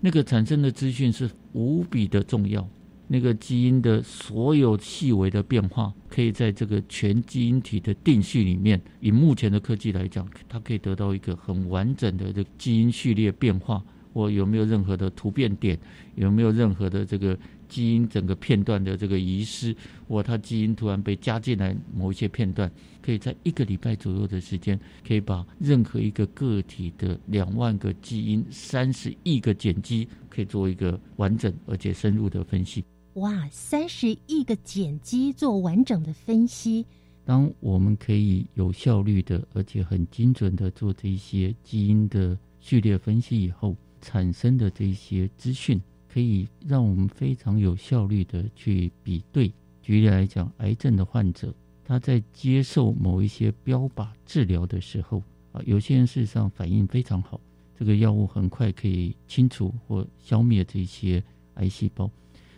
[0.03, 2.69] 那个产生的资讯是无比的重要。
[3.09, 15.79] 那个基因的所有细微的变化，可以在这个全基因体的定序里面，以目前的科技来讲，它可以得到一个很完整的这基因序列变化，或有没有任何的突变点，
[16.17, 17.39] 有没有任何的这个。
[17.69, 19.75] 基因整个片段的这个遗失，
[20.09, 22.71] 或它基因突然被加进来某一些片段，
[23.03, 32.85] 可以在一个礼拜左右的时间，可以把任何一个个体的两万个基因、三十亿个碱基，可以做一个完整而且深入的分析。
[33.15, 36.85] 哇，三十亿个碱基做完整的分析。
[37.25, 45.81] 当我们可以有效率的而且很精准的做这一些基因的序列分析以后，产生的这一些资讯。
[46.17, 49.53] 可以让我们非常有效率的去比对。
[49.83, 57.39] 举例来讲，癌症的患者他在接受某一些标靶治疗的时候，啊，有些人事实上反应非常好，
[57.79, 61.23] 这个药物很快可以清除或消灭这些
[61.57, 62.11] 癌细胞。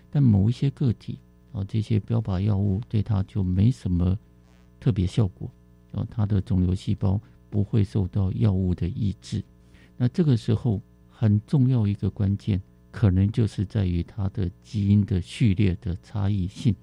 [0.08, 1.18] 但某一些个体，
[1.50, 4.16] 啊，这些标靶药物对他就没什么
[4.78, 5.50] 特别效果，
[5.90, 9.42] 啊，他的肿瘤细胞不会受到药物的抑制。
[9.96, 12.62] 那这个时候很重要一个关键。
[12.98, 16.74] 可能就是在于它的基因的序列的差异性，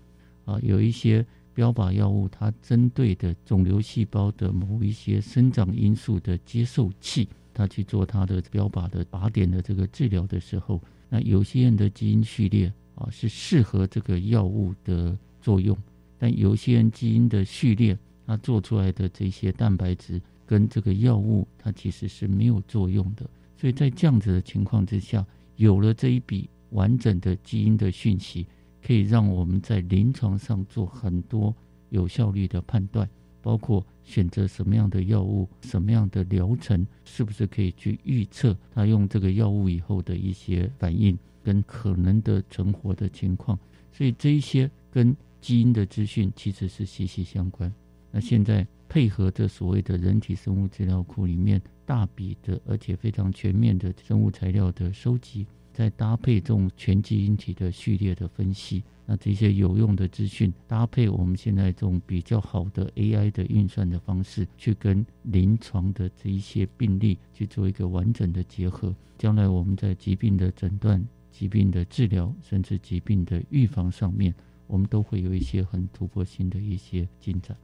[0.46, 15.78] 啊，有一些标靶药物，它针对的肿瘤细胞的某一些生长因素的接受器，它去做它的标靶的靶点的这个治疗的时候，那有些人的基因序列啊是适合这个药物的作用，
[16.18, 23.30] 但有些人基因的序列，它做出来的这些蛋白质跟这个药物，它其实是没有作用的。
[23.58, 28.46] 所以在这样子的情况之下，有了这一笔完整的基因的讯息，
[28.86, 31.56] 可以让我们在临床上做很多
[31.90, 33.10] 有效率的判断。
[33.42, 43.56] 包括选择什么样的药物、什么样的疗程，是不是可以去预测他用这个药物以后的一些反应跟可能的存活的情况？
[43.92, 47.72] 所以这一些跟基因的资讯其实是息息相关。
[48.16, 58.82] 那现在配合着所谓的人体生物资料库里面大笔的而且非常全面的生物材料的收集，再搭配这种全基因体的序列的分析。
[59.06, 74.34] 那这些有用的资讯搭配我们现在这种比较好的 AI 的运算的方式，去跟临床的这一些病例去做一个完整的结合，将来我们在疾病的诊断、疾病的治疗，甚至疾病的预防上面，
[74.68, 77.58] 我们都会有一些很突破性的一些进展。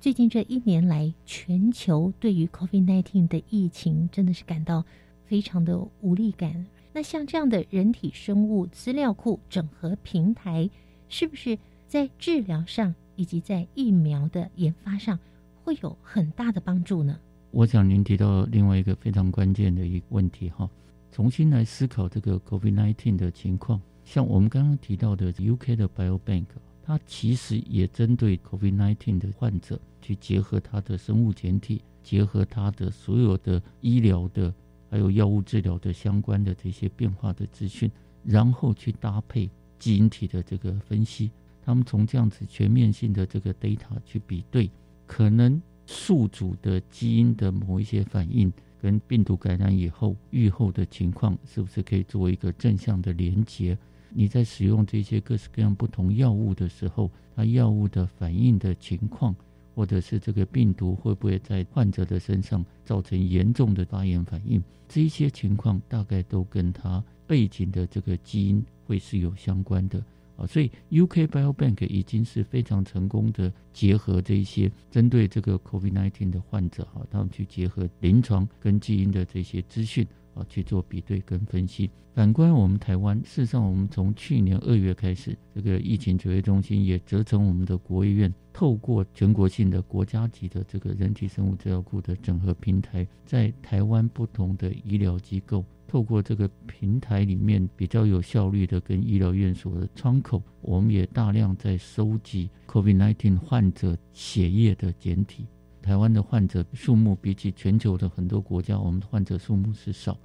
[0.00, 4.84] 最近这一年来，全球对于 COVID-19 的疫情真的是感到
[5.26, 6.66] 非常的无力感。
[6.92, 10.68] 那像这样的人体生物资料库整合平台。
[11.10, 15.18] 是不是在治疗上以及在疫苗的研发上
[15.64, 17.18] 会有很大的帮助呢？
[17.50, 20.68] 我想您提到另外一个非常关键的一个问题哈，
[21.10, 23.80] 重新来思考这个 COVID-19 的情况。
[24.04, 26.44] 像我们刚刚提到的 UK 的 BioBank，
[26.88, 34.50] 它其实也针对 COVID-19 的患者去结合它的生物检体，结合它的所有的医疗的
[34.90, 37.90] 还有药物治疗的相关的这些变化的资讯，
[38.24, 39.50] 然后去搭配。
[39.78, 41.30] 基因体的这个分析，
[41.62, 44.68] 他们从这样子全面性的这个 data 去比对，
[45.06, 53.76] 可能宿主的基因的某一些反应跟病毒感染以后愈后的情况，是不是可以做一个正向的连接？
[54.18, 59.32] 你在使用这些各式各样不同药物的时候，它药物的反应的情况，
[59.76, 64.60] 或者是这个病毒会不会在患者的身上造成严重的发炎反应？
[64.88, 68.60] 这一些情况大概都跟它背景的这个基因。
[68.88, 70.02] 会是有相关的
[70.38, 80.06] 啊，所以 UK Biobank 已经是非常成功的结合这一些针对这个 COVID-19 的患者哈，他们去结合临床跟基因的这些资讯
[80.38, 81.90] 啊去做比对跟分析。
[82.14, 95.64] 反观我们台湾，事实上我们从去年二月开始，这个疫情指挥中心也责成我们的国医院，透过全国性的国家级的这个人体生物资料库的整合平台，在台湾不同的医疗机构。
[95.86, 105.46] 透过这个平台里面比较有效率的跟医疗院所的窗口，我们也大量在收集 COVID-19 患者血液的检体。
[105.80, 110.18] 台湾的患者数目比起全球的很多国家，我们的患者数目是少，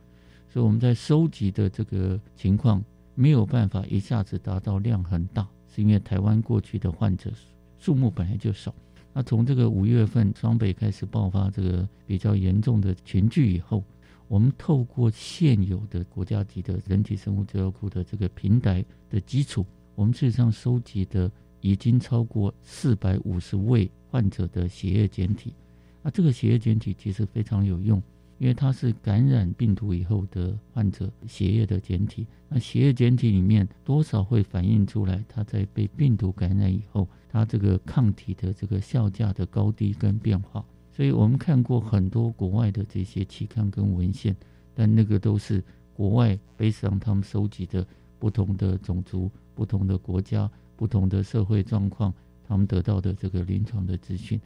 [0.54, 2.80] 所以我们在收集的这个情况
[3.16, 7.32] 没有办法一下子达到量很大，是因为台湾过去的患者
[7.80, 8.72] 数目本来就少。
[9.14, 13.84] 那从这个五月份双北开始爆发这个比较严重的群聚以后。
[14.30, 21.30] 我们透过现有的国家级的人体生物资料库的这个平台的基础，我们事实上收集的
[21.62, 25.54] 已经超过四百五十位患者的血液检体。
[26.02, 28.02] 那这个血液检体其实非常有用，
[28.44, 32.28] 因为它是感染病毒以后的患者血液的检体。
[32.50, 40.62] 那血液检体里面多少会反映出来，它在被病毒感染以后，它这个抗体的这个效价的高低跟变化。
[40.92, 44.36] 所以我们看过很多国外的这些期刊跟文献，
[44.76, 45.64] 但那个都是
[45.94, 47.88] 国外非常他们收集的
[48.20, 52.14] 不同的种族、不同的国家、不同的社会状况，
[52.46, 54.38] 他们得到的这个临床的资讯。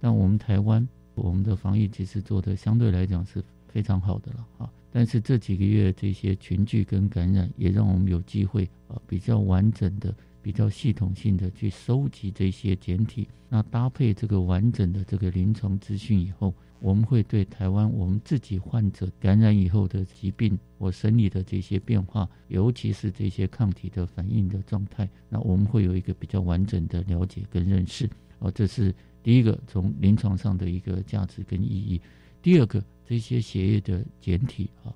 [0.00, 4.70] 但我们台湾，我们的防疫其实做的相对来讲是非常好的了哈。
[4.90, 10.14] 但是这几个月这些群聚跟感染，也让我们有机会啊比较完整的。
[10.44, 28.10] 比较系统性的去收集这些简体，那搭配这个完整的这个临床资讯以后，我们会对台湾我们自己患者感染以后的疾病或生理的这些变化，尤其是这些抗体的反应的状态，那我们会有一个比较完整的了解跟认识。
[28.40, 28.92] 哦，这是
[29.22, 32.00] 第一个从临床上的一个价值跟意义。
[32.42, 34.92] 第二个，这些血液的简体啊，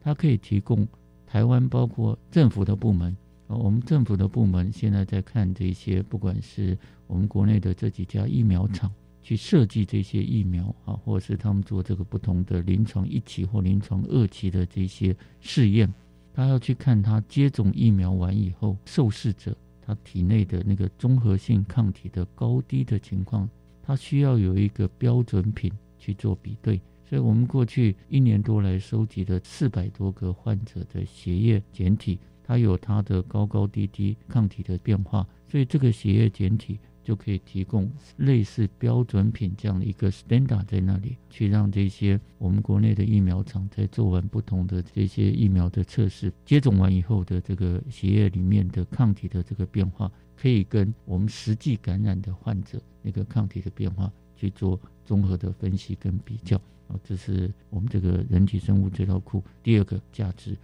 [0.00, 0.86] 它可以提供
[1.26, 3.14] 台湾包括政府的部门
[3.48, 3.56] 啊。
[3.56, 8.90] 我们政府的部门现在在看这些，不管是我们国内的这几家疫苗厂
[9.22, 15.92] 去设计这些疫苗啊，或者是他们做这个不同的临床一期或临床二期的这些试验，
[16.32, 23.46] 他要去看他接种疫苗完以后，受试者他体内的那个综合性抗体的高低的情况，
[23.86, 26.80] 它需要有一个标准品去做比对。
[27.08, 56.56] 所以我们过去一年多来收集的四百多个患者的血液检体，它有它的高高低低抗体的变化，所以这个血液检体就可以提供类似标准品这样的一个 standard 在那里，去让这些我们国内的疫苗厂在做完不同的这些疫苗的测试，接种完以后的这个血液里面的抗体的这个变化，可以跟我们实际感染的患者那个抗体的变化去做综合的分析跟比较。
[56.88, 60.56] 啊，这是我们这个人体生物资料库第二个价值。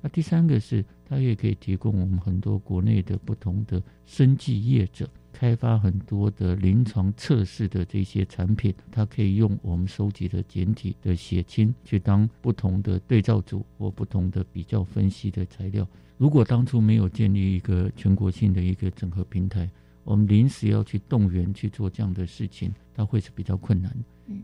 [0.00, 15.84] 那第三个是，它也可以提供我们很多国内的不同的生技业者开发很多的临床测试的这些产品，它可以用我们收集的简体的血清去当不同的对照组或不同的比较分析的材料。
[16.16, 19.68] 如果当初没有建立一个全国性的一个整合平台，
[20.04, 23.92] 我们临时要去动员去做这样的事情，它会是比较困难。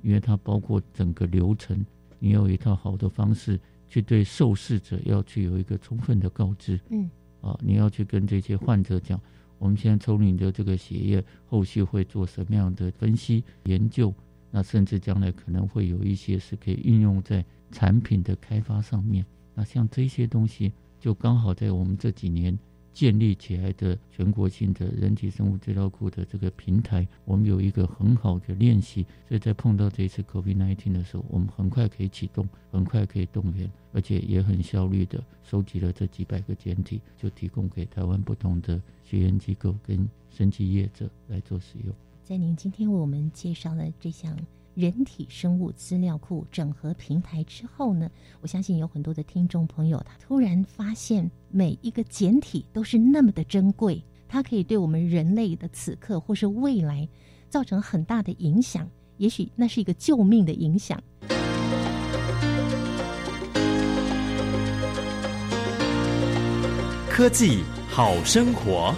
[0.03, 1.83] 因为它包括整个流程，
[2.19, 3.59] 你有一套好的方式
[3.89, 7.09] 去对受试者要去有一个充分的告知，嗯，
[7.41, 9.19] 啊，你要去跟这些患者讲，
[9.59, 14.13] 我们现在抽你的这个血液，后续会做什么样的分析研究，
[14.51, 22.57] 那甚至将来可能会有一些是可以运用在产品的开发上面，那像这些东西，就刚好在我们这几年。
[22.93, 41.95] 建立起来的全国性的人体生物资料库的这个平台，我们有一个很好的练习，所以在碰到这一次 COVID-19 的时候，我们很快可以启动，很快可以动员，而且也很效率的收集了这几百个简体，就提供给台湾不同的学研机构跟生技业者来做使用。
[42.25, 44.37] 在您今天为我们介绍了这项。
[44.81, 48.09] 人体生物资料库整合平台之后呢，
[48.41, 57.07] 我相信有很多的听众朋友，他突然发现每一个简体都是那么的珍贵，它可以对我们人类的此刻或是未来
[57.51, 60.99] 造成很大的影响，也许那是一个救命的影响。
[67.11, 68.95] 科技好生活。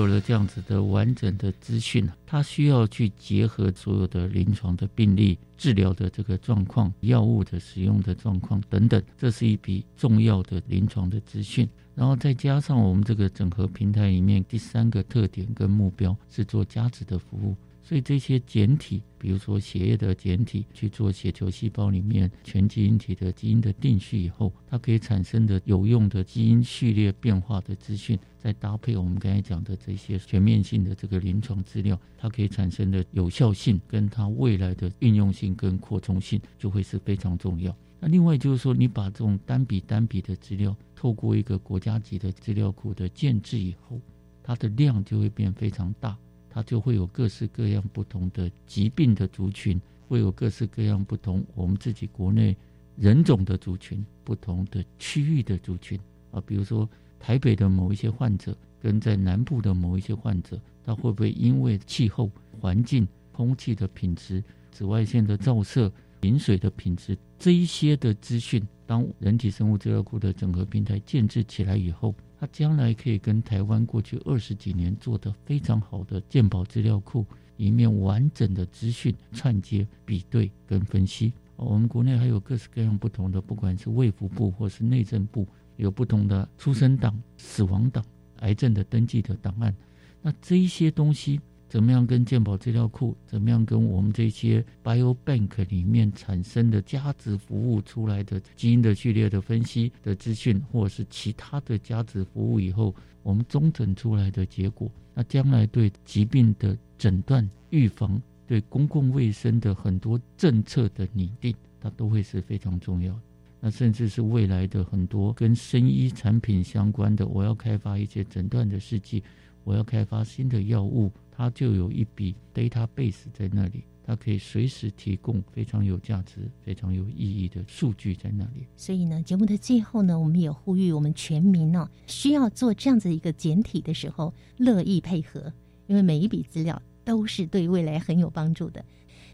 [0.00, 11.68] 有了这样子的完整的资讯，他需要去结合所有的临床的病例、治疗的这个状况、药物的使用的状况等等，这是一笔重要的临床的资讯。
[11.94, 17.54] 然后再加上我们这个整合平台里面第三个特点跟目标是做价值的服务。
[17.90, 37.76] 所以这些简体，比如说血液的简体，去做血球细胞里面全基因体的基因的定序以后，它可以产生的有用的基因序列变化的资讯，再搭配我们刚才讲的这些全面性的这个临床资料，它可以产生的有效性跟它未来的运用性跟扩充性就会是非常重要。
[37.98, 44.00] 那另外就是说，你把这种单笔单笔的资料，透过一个国家级的资料库的建制以后，
[44.44, 46.16] 它的量就会变非常大。
[46.52, 52.56] 它就会有各式各样不同的疾病的族群，会有各式各样不同我们自己国内
[52.96, 55.98] 人种的族群，不同的区域的族群
[56.32, 56.86] 啊，比如说
[57.20, 62.30] 台北的某一些患者，跟在南部的某一些患者，他会不会因为气候
[62.60, 64.42] 环境、空气的品质、
[64.72, 65.90] 紫外线的照射、
[66.22, 72.14] 饮水的品质这一些的资讯，当人体生物资料库的整合平台建制起来以后。
[72.40, 77.26] 它将来可以跟台湾过去二十几年做的非常好的鉴宝资料库
[77.58, 81.34] 里面完整的资讯串接、比对跟分析。
[81.56, 88.02] 我们国内还有各式各样不同的，不管是卫福部或是内政部，有不同的出生档、死亡档、
[88.38, 89.76] 癌症的登记的档案。
[90.22, 91.38] 那这一些东西。
[91.70, 93.16] 怎么样跟健保资料库？
[93.28, 102.92] 怎么样跟我们这些 Bio Bank 里面产生的价值服务出来的基因的序列的分析的资讯，或者是其他的价值服务以后，
[103.22, 113.16] 我们中诊出来的结果，那将来对疾病的诊断、预防、对公共卫生的很多政策的拟定，它都会是非常重要。
[113.60, 119.22] 那甚至是未来的很多跟生医产品相关的，我要开发一些诊断的试剂，
[119.62, 121.12] 我要开发新的药物。
[121.40, 128.66] 它就有一笔 database 在那里，它可以随时提供非常有价值、非常有意义的数据在那里。
[128.76, 135.50] 所以呢，节目的最后呢，我们也呼吁我们全民呢，需要做这样子一个简体的时候，乐意配合，
[135.86, 138.84] 因为每一笔资料都是对未来很有帮助的。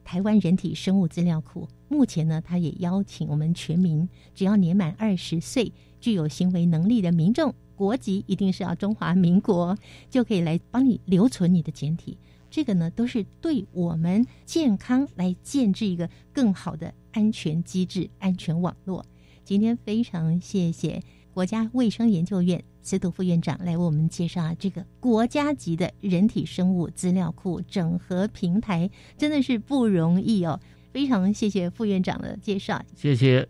[0.04, 7.52] 台湾人体生物资料库目前呢，它也邀请我们全民，只要年满二十岁、具有行为能力的民众。
[7.76, 9.76] 国籍一定是要中华民国，
[10.10, 12.18] 就可以来帮你留存你的简体。
[12.50, 19.04] 这个呢，都是对我们健康来建制一个更好的安全机制、安全网络。
[19.44, 21.02] 今天非常谢谢
[21.34, 30.58] 国家卫生研究院司徒副院长来为我们介绍这个国家级的人体生物资料库整合平台，真的是不容易哦。
[30.92, 33.46] 非常谢谢副院长的介绍，谢谢。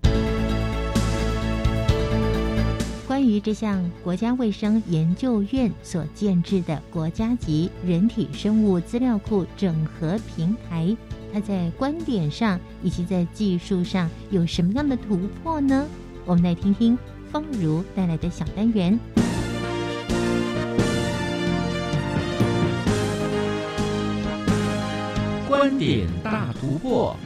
[3.26, 10.96] 于这项国家卫生研究院所建制的国家级人体生物资料库整合平台，
[11.32, 15.86] 它在观点上以及在技术上有什么样的突破呢？
[16.24, 16.96] 我们来听听
[17.30, 18.98] 方如带来的小单元。
[25.48, 27.16] 观点大突破。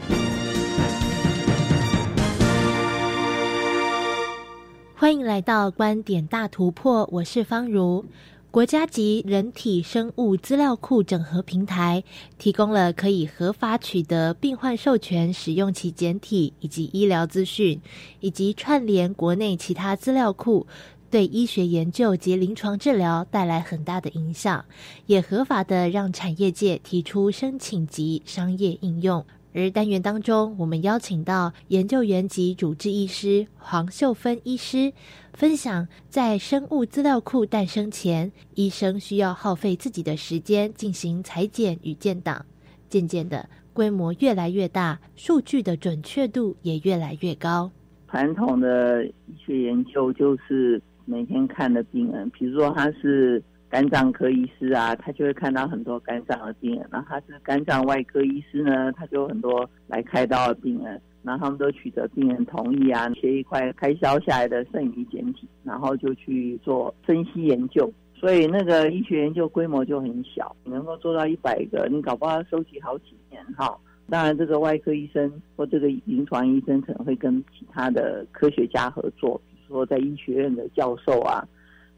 [5.00, 8.04] 欢迎来到观点大突破，我是方如。
[8.50, 12.04] 国家级人体生物资料库整合平台
[12.36, 17.80] 提供了可以合法取得病患授权使用其简体以及医疗资讯，
[18.20, 20.66] 以及串联国内其他资料库。
[21.10, 24.62] 对医学研究及临床治疗带来很大的影响，
[25.06, 29.24] 也合法的让产业界提出申请及商业应用。
[29.52, 34.92] 而单元当中，我们邀请到研究员及主治医师黄秀芬医师，
[35.34, 42.46] 分享在生物资料库诞生前，医生需要耗费自己的时间进行裁剪与建档，
[42.88, 47.70] 渐渐的规模越来越大，数据的准确度也越来越高。
[48.08, 49.12] 传统的医
[49.44, 50.80] 学研究就是。
[51.06, 61.00] 每天看的病人，比如说他是肝脏科医师啊，他就会看到很多肝脏的病人；那他是肝脏外科医师呢，他就很多来开刀的病人。
[61.22, 67.92] 然后他们都取得病人同意啊，切一块开销下来的剩余简体，然后就去做分析研究。
[68.14, 73.78] 所以那个医学研究规模就很小，能够做到一百个，你搞不好要收集好几年哈。
[74.08, 79.38] 当然，这个外科医生或这个临床医生可能会跟其他的科学家合作。
[79.50, 81.46] 比如说在医学院的教授啊，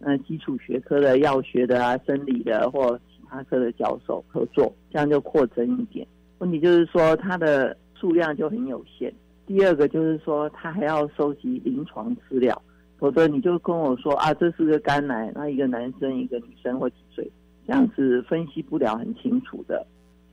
[0.04, 6.06] 那基础学科的药学的啊、生理的或其他科的教授合作，这样就扩增一点。
[6.38, 9.12] 问题就是说它的数量就很有限。
[9.46, 12.60] 第二个就是说，他还要收集临床资料，
[12.96, 17.28] 否则你就跟我说啊，这是个肝癌，那一个男生、一个女生或几岁，
[17.66, 19.84] 这样子分析不了很清楚的。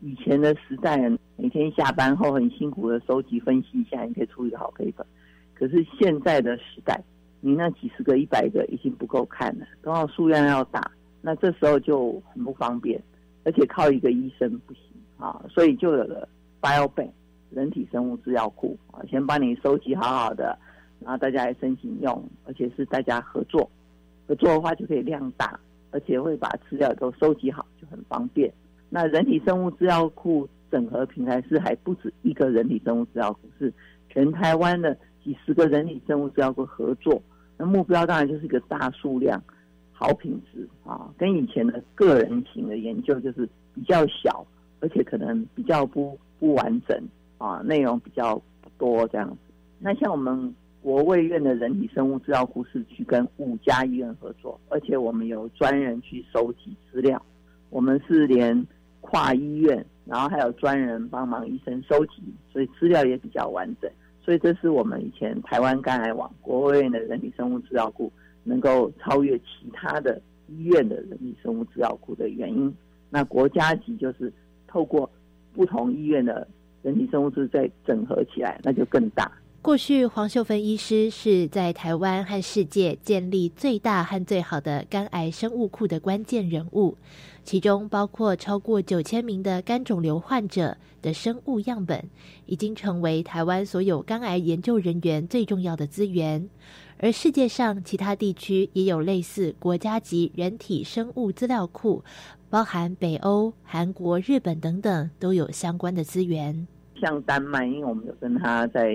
[0.02, 0.98] 以前的时代，
[1.36, 5.04] 每天下班后很辛苦的收集分析一下，你可以出一个好 paper。
[5.56, 7.04] 可是现在的时代，
[7.42, 13.02] 你那几十个、一百个已经不够看了，刚好数量要大，那这时候就很不方便，
[13.46, 14.84] 而且靠一个医生不行
[15.18, 16.28] 啊，所以就有了
[16.62, 17.12] BioBank
[17.52, 20.58] 人体生物资料库啊，先帮你收集好好的，
[21.00, 23.70] 然后大家来申请用，而且是大家合作，
[24.28, 25.58] 合作的话就可以量大，
[25.92, 28.52] 而且会把资料都收集好，就很方便。
[28.90, 33.74] 那人体生物资料库整合平台是还不止一个人体生物资料库，是
[34.10, 34.98] 全台湾的。
[35.30, 37.22] 几十个人体生物资料库合作，
[37.56, 39.40] 那目标当然就是一个大数量、
[39.94, 41.08] 好品质啊。
[41.20, 44.44] 跟以前的个人型的研究就是比较小，
[44.80, 47.00] 而且可能比较不不完整
[47.38, 48.42] 啊，内容比较
[48.80, 49.38] 多这样子。
[49.78, 50.52] 那像我们
[50.82, 57.22] 国卫院的人体生物资料库是去跟五家医院合作，而且我们有专人去收集资料。
[57.70, 58.66] 我们是连
[59.00, 63.88] 跨医院，然后还有专人帮忙医生收集，所以资料也比较完整。
[64.24, 68.12] 所以这是我们以前台湾肝癌网国务院的人体生物资料库
[68.44, 72.74] 能够超越其他的医院的人体生物资料库的原因。
[73.10, 74.32] 那国家级就是
[74.68, 75.10] 透过
[75.54, 76.48] 不同医院的
[76.84, 79.32] 人体生物资再整合起来，那就更大。
[79.62, 86.98] 过去黄秀芬医师是在台湾和世界建立最大和最好的肝癌生物库的关键人物。
[87.44, 92.10] 其中包括超过九千名的肝肿瘤患者的生物样本，
[92.46, 96.50] 已经成为台湾所有肝癌研究人员最重要的资源。
[96.98, 102.02] 而世界上其他地区也有类似国家级人体生物资料库，
[102.50, 106.66] 包含北欧、韩国、日本等等，都有相关的资源。
[107.00, 108.92] 像丹麦，因为我们有跟他在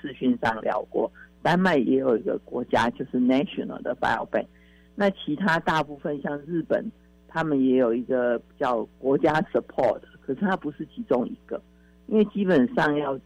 [0.00, 1.10] 视讯上聊过，
[1.42, 4.46] 丹麦也有一个国家就是 National 的 Biobank。
[4.94, 6.84] 那其他大部分像日本。
[7.34, 11.58] 他们也有一个叫国家 support，可是它不是其中一个，
[12.06, 13.18] 因为基本上要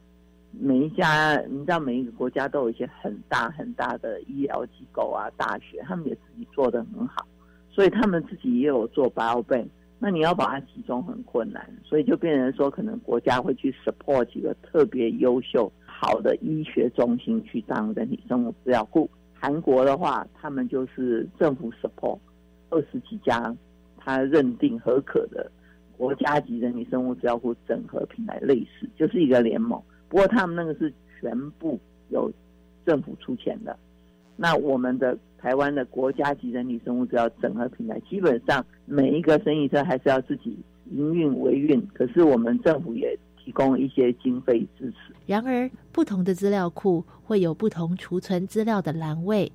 [0.53, 7.27] 每一家，你知道每一个国家都有一些很大很大的医疗机构啊，大学，他们也自己做的很好，
[7.69, 9.67] 所以他们自己也有做 biobank，
[9.99, 19.09] 那你要把它集中很困难，所以就变成说，可能国家会去 support 几个特别优秀好的医学中心去当人体生物资料库。
[19.33, 22.19] 韩国的话，他们就是政府 support
[22.71, 23.55] 二十几家。
[23.99, 25.51] 他认定合可的
[25.97, 29.83] 国家级人体生物资料库整合平台类似，就是一个联盟。
[30.09, 31.77] 不过他们那个是全部
[32.11, 32.31] 由
[32.85, 33.77] 政府出钱的，
[34.37, 40.57] 那我们的台湾的国家级人体生物资料整合平台，基本上每一个生意车还是要自己
[40.91, 45.15] 营运维运，可是我们政府也提供一些经费支持。
[45.27, 49.51] 然而，不同的资料库会有不同储存资料的栏位，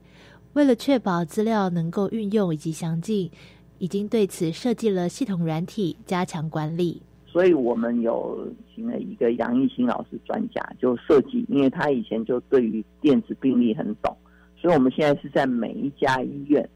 [0.53, 3.29] 为了确保资料能够运用以及详尽，
[3.77, 7.01] 已经对此设计了系统软体，加强管理。
[7.25, 14.13] 所以我们有请了一个杨义兴老师专家，就设计，因为他以前就对于电子病历很懂，
[14.62, 16.70] 所以我们现在是在每一家医院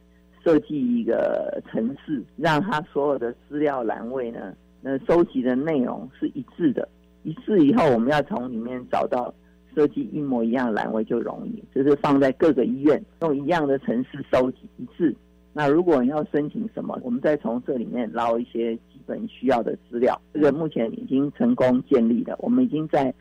[0.44, 6.90] 设计一个城市，让他所有的资料栏位呢，那收集的内容是一致的。
[7.22, 9.32] 一致以后，我们要从里面找到
[9.76, 15.16] 设计一模一样的栏位就容易，就是放在各个医院用一样的城市收集一致。
[15.54, 20.20] 那如果你要申请什么，我们再从这里面捞一些基本需要的资料。
[20.34, 23.14] 这个目前已经成功建立了，我们已经在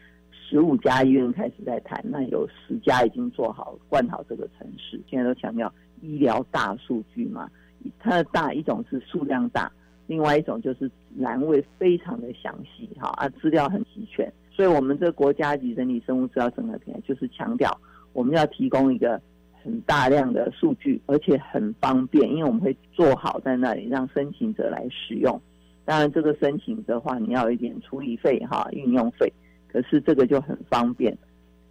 [0.55, 5.03] 十五家医院开始在谈，那有十家已经做好灌好这个城市。
[5.05, 7.51] 现在都强调医疗大数据嘛，
[7.99, 9.69] 它的大一种是数量大，
[10.07, 14.33] 另外一种就是栏位非常的详细，哈啊资料很齐全。
[14.53, 17.69] 所以我们这国家级人体生物资料整合平台就是强调
[18.13, 19.21] 我们要提供一个。
[19.65, 25.41] 很大量的数据，而且很方便，因为我们会做好在那里让申请者来使用。
[25.87, 29.33] 当然，这个申请的话，你要有一点处理费哈，运用费。
[29.75, 31.13] 可是这个就很方便，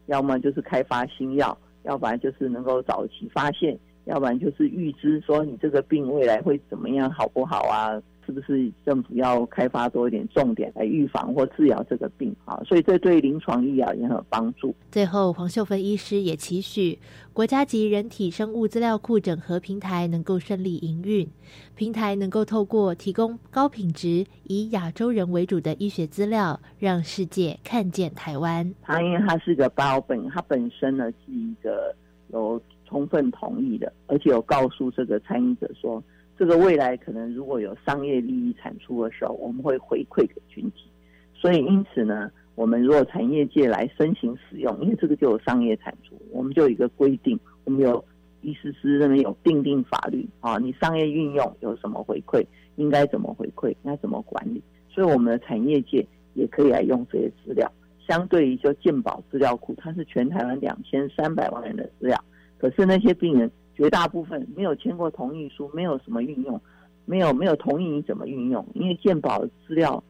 [0.08, 7.96] 要么就是开发新药，要不然就是能够早期发现，要不然就是预知说你这个病未来会怎么样，好不好啊？
[8.26, 12.62] 是不是政府要开发多一点重点来预防或治疗这个病啊？
[12.66, 14.74] 所以这对临床医疗也很有帮助。
[14.92, 17.00] 最后，黄秀芬医师也期许
[17.34, 21.28] 国家级人体生物资料库整合平台能够顺利营运，
[21.76, 28.74] 平台能够透过提供高品质、以亚洲人为主的医学资料，让世界看见台湾。
[28.82, 31.96] 它因为它是个包本，它本身呢是一个
[32.32, 36.04] 有充分同意的，而且有告诉这个参与者说。
[36.38, 40.90] 这个未来可能如果有商业利益产出的时候，我们会回馈给群体。
[41.34, 48.04] 所以因此呢，我们如果产业界来申请使用，因为这个就有商业产出，我们就有一个规定，我们有
[48.42, 52.44] 医师师那边有定定法律啊，你商业运用有什么回馈，
[52.78, 54.62] 应该怎么回馈，应该怎么管理。
[54.90, 57.72] 所以我们的产业界也可以来用这些资料。
[58.08, 62.18] 相对于就健保资料库，它是全台湾两千三百万人的资料，
[62.58, 63.52] 可是那些病人。
[63.76, 66.60] 绝大部分没有签过同意书，没有什么运用，
[67.06, 68.66] 没有没有同意你怎么运用？
[68.74, 70.04] 因为鉴保资料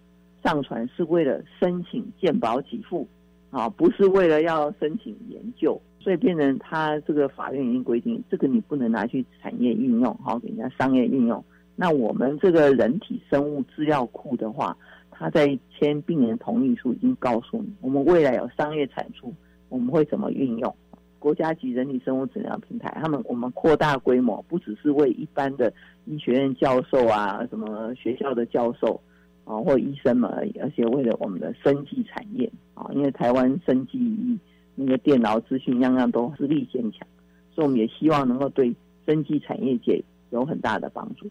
[0.43, 3.07] 上传是为了申请鉴保给付，
[3.51, 11.43] 啊，不是为了要申请研究，所以变成他这个法院已经规定，这个你不能拿去产业运用，好给人家商业运用。
[11.75, 14.77] 那我们这个人体生物资料库的话，
[15.09, 19.33] 他在签病人同意书已经告诉你，我们未来有商业产出，
[19.69, 20.75] 我们会怎么运用？
[21.23, 25.71] 国家级人体生物诊疗平台，他们我们扩大规模，不只是为一般的
[26.03, 28.99] 医学院教授啊，什么学校的教授
[29.45, 34.37] 啊，或医生们而已，而且为了我们的生技产业啊，因为台湾生技
[34.75, 37.07] 那个电脑资讯样样都实力坚强，
[37.55, 41.29] 所以我们也希望能够对生技产业界有很大的帮助。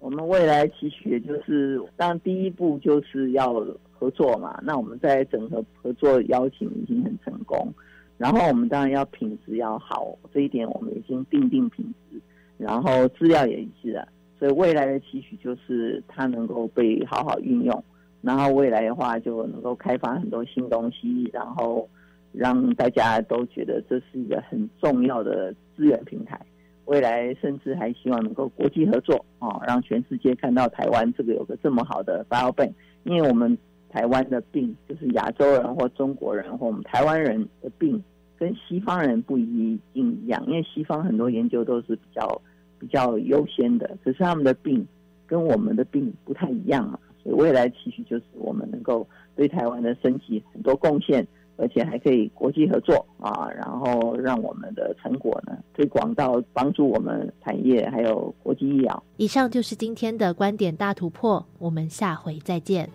[0.00, 7.72] 我们未来期许就是，当然第一步就是要合作嘛，那我们在整合合作邀请已经很成功。
[8.18, 12.20] 然后我们当然要品质要好，这一点我们已经定定品质，
[12.58, 17.84] 然后资料也一致了，所以未来的期许就是它能够被好好运用，
[18.20, 21.88] 然后未来的话就能够开发很多新东西，然后
[22.32, 26.40] 让大家都觉得这是一个很重要的资源平台。
[26.86, 32.72] 未来甚至还希望能够国际合作啊，让全世界看到台湾这个有个这么好的 BioBank，
[33.04, 33.56] 因为我们。
[33.88, 38.02] 台湾的病就是亚洲人或中国人或我们台湾人的病，
[38.38, 42.42] 跟西方人不一定一样，因为西方很多研究都是比较
[42.78, 44.86] 比较优先的，可是他们的病
[45.26, 51.26] 跟我们的病不太一样嘛，所以未来期许就是我们能够对台湾的升级很多贡献，
[51.56, 59.02] 而且还可以国际合作啊，然后让我们的成果呢推广到帮助我们产业还有国际医疗。
[59.16, 62.88] 以上就是今天的观点大突破，我们下回再见。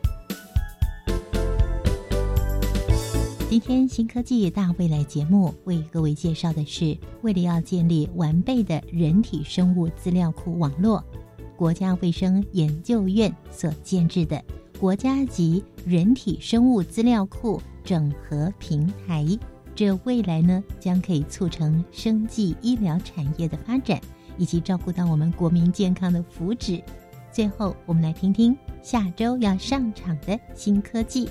[3.54, 11.04] 今天新科技大未来节目为各位介绍的是，为了要建立完备的人体生物资料库网络，
[11.56, 14.43] 国家卫生研究院所建制的
[14.80, 19.24] 国家级人体生物资料库整合平台。
[19.76, 24.01] 这未来呢，将可以促成生技医疗产业的发展，
[24.36, 26.82] 以及照顾到我们国民健康的福祉。
[27.32, 31.30] 最后，我们来听听下周要上场的新科技。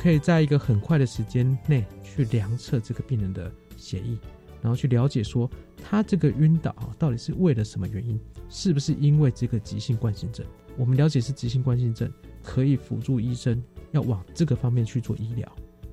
[0.00, 4.16] 可以在一个很快的时间内去量测这个病人的血液，
[4.62, 5.48] 然后去了解说
[5.84, 10.46] 他这个晕倒到底是为了什么原因，是不是因为这个急性冠心症？
[10.78, 12.10] 我们了解是急性冠心症，
[12.42, 15.46] 可以辅助医生要往这个方面去做医疗。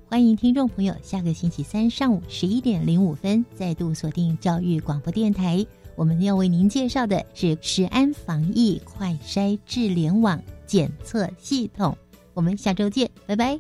[0.10, 5.66] 欢迎听众朋友下个星期三上午十一点零五分再度锁定教育广播电台。
[5.98, 11.98] 我们要为您介绍的是食安防疫快筛智联网检测系统。
[12.34, 13.60] 我们下周见，拜拜。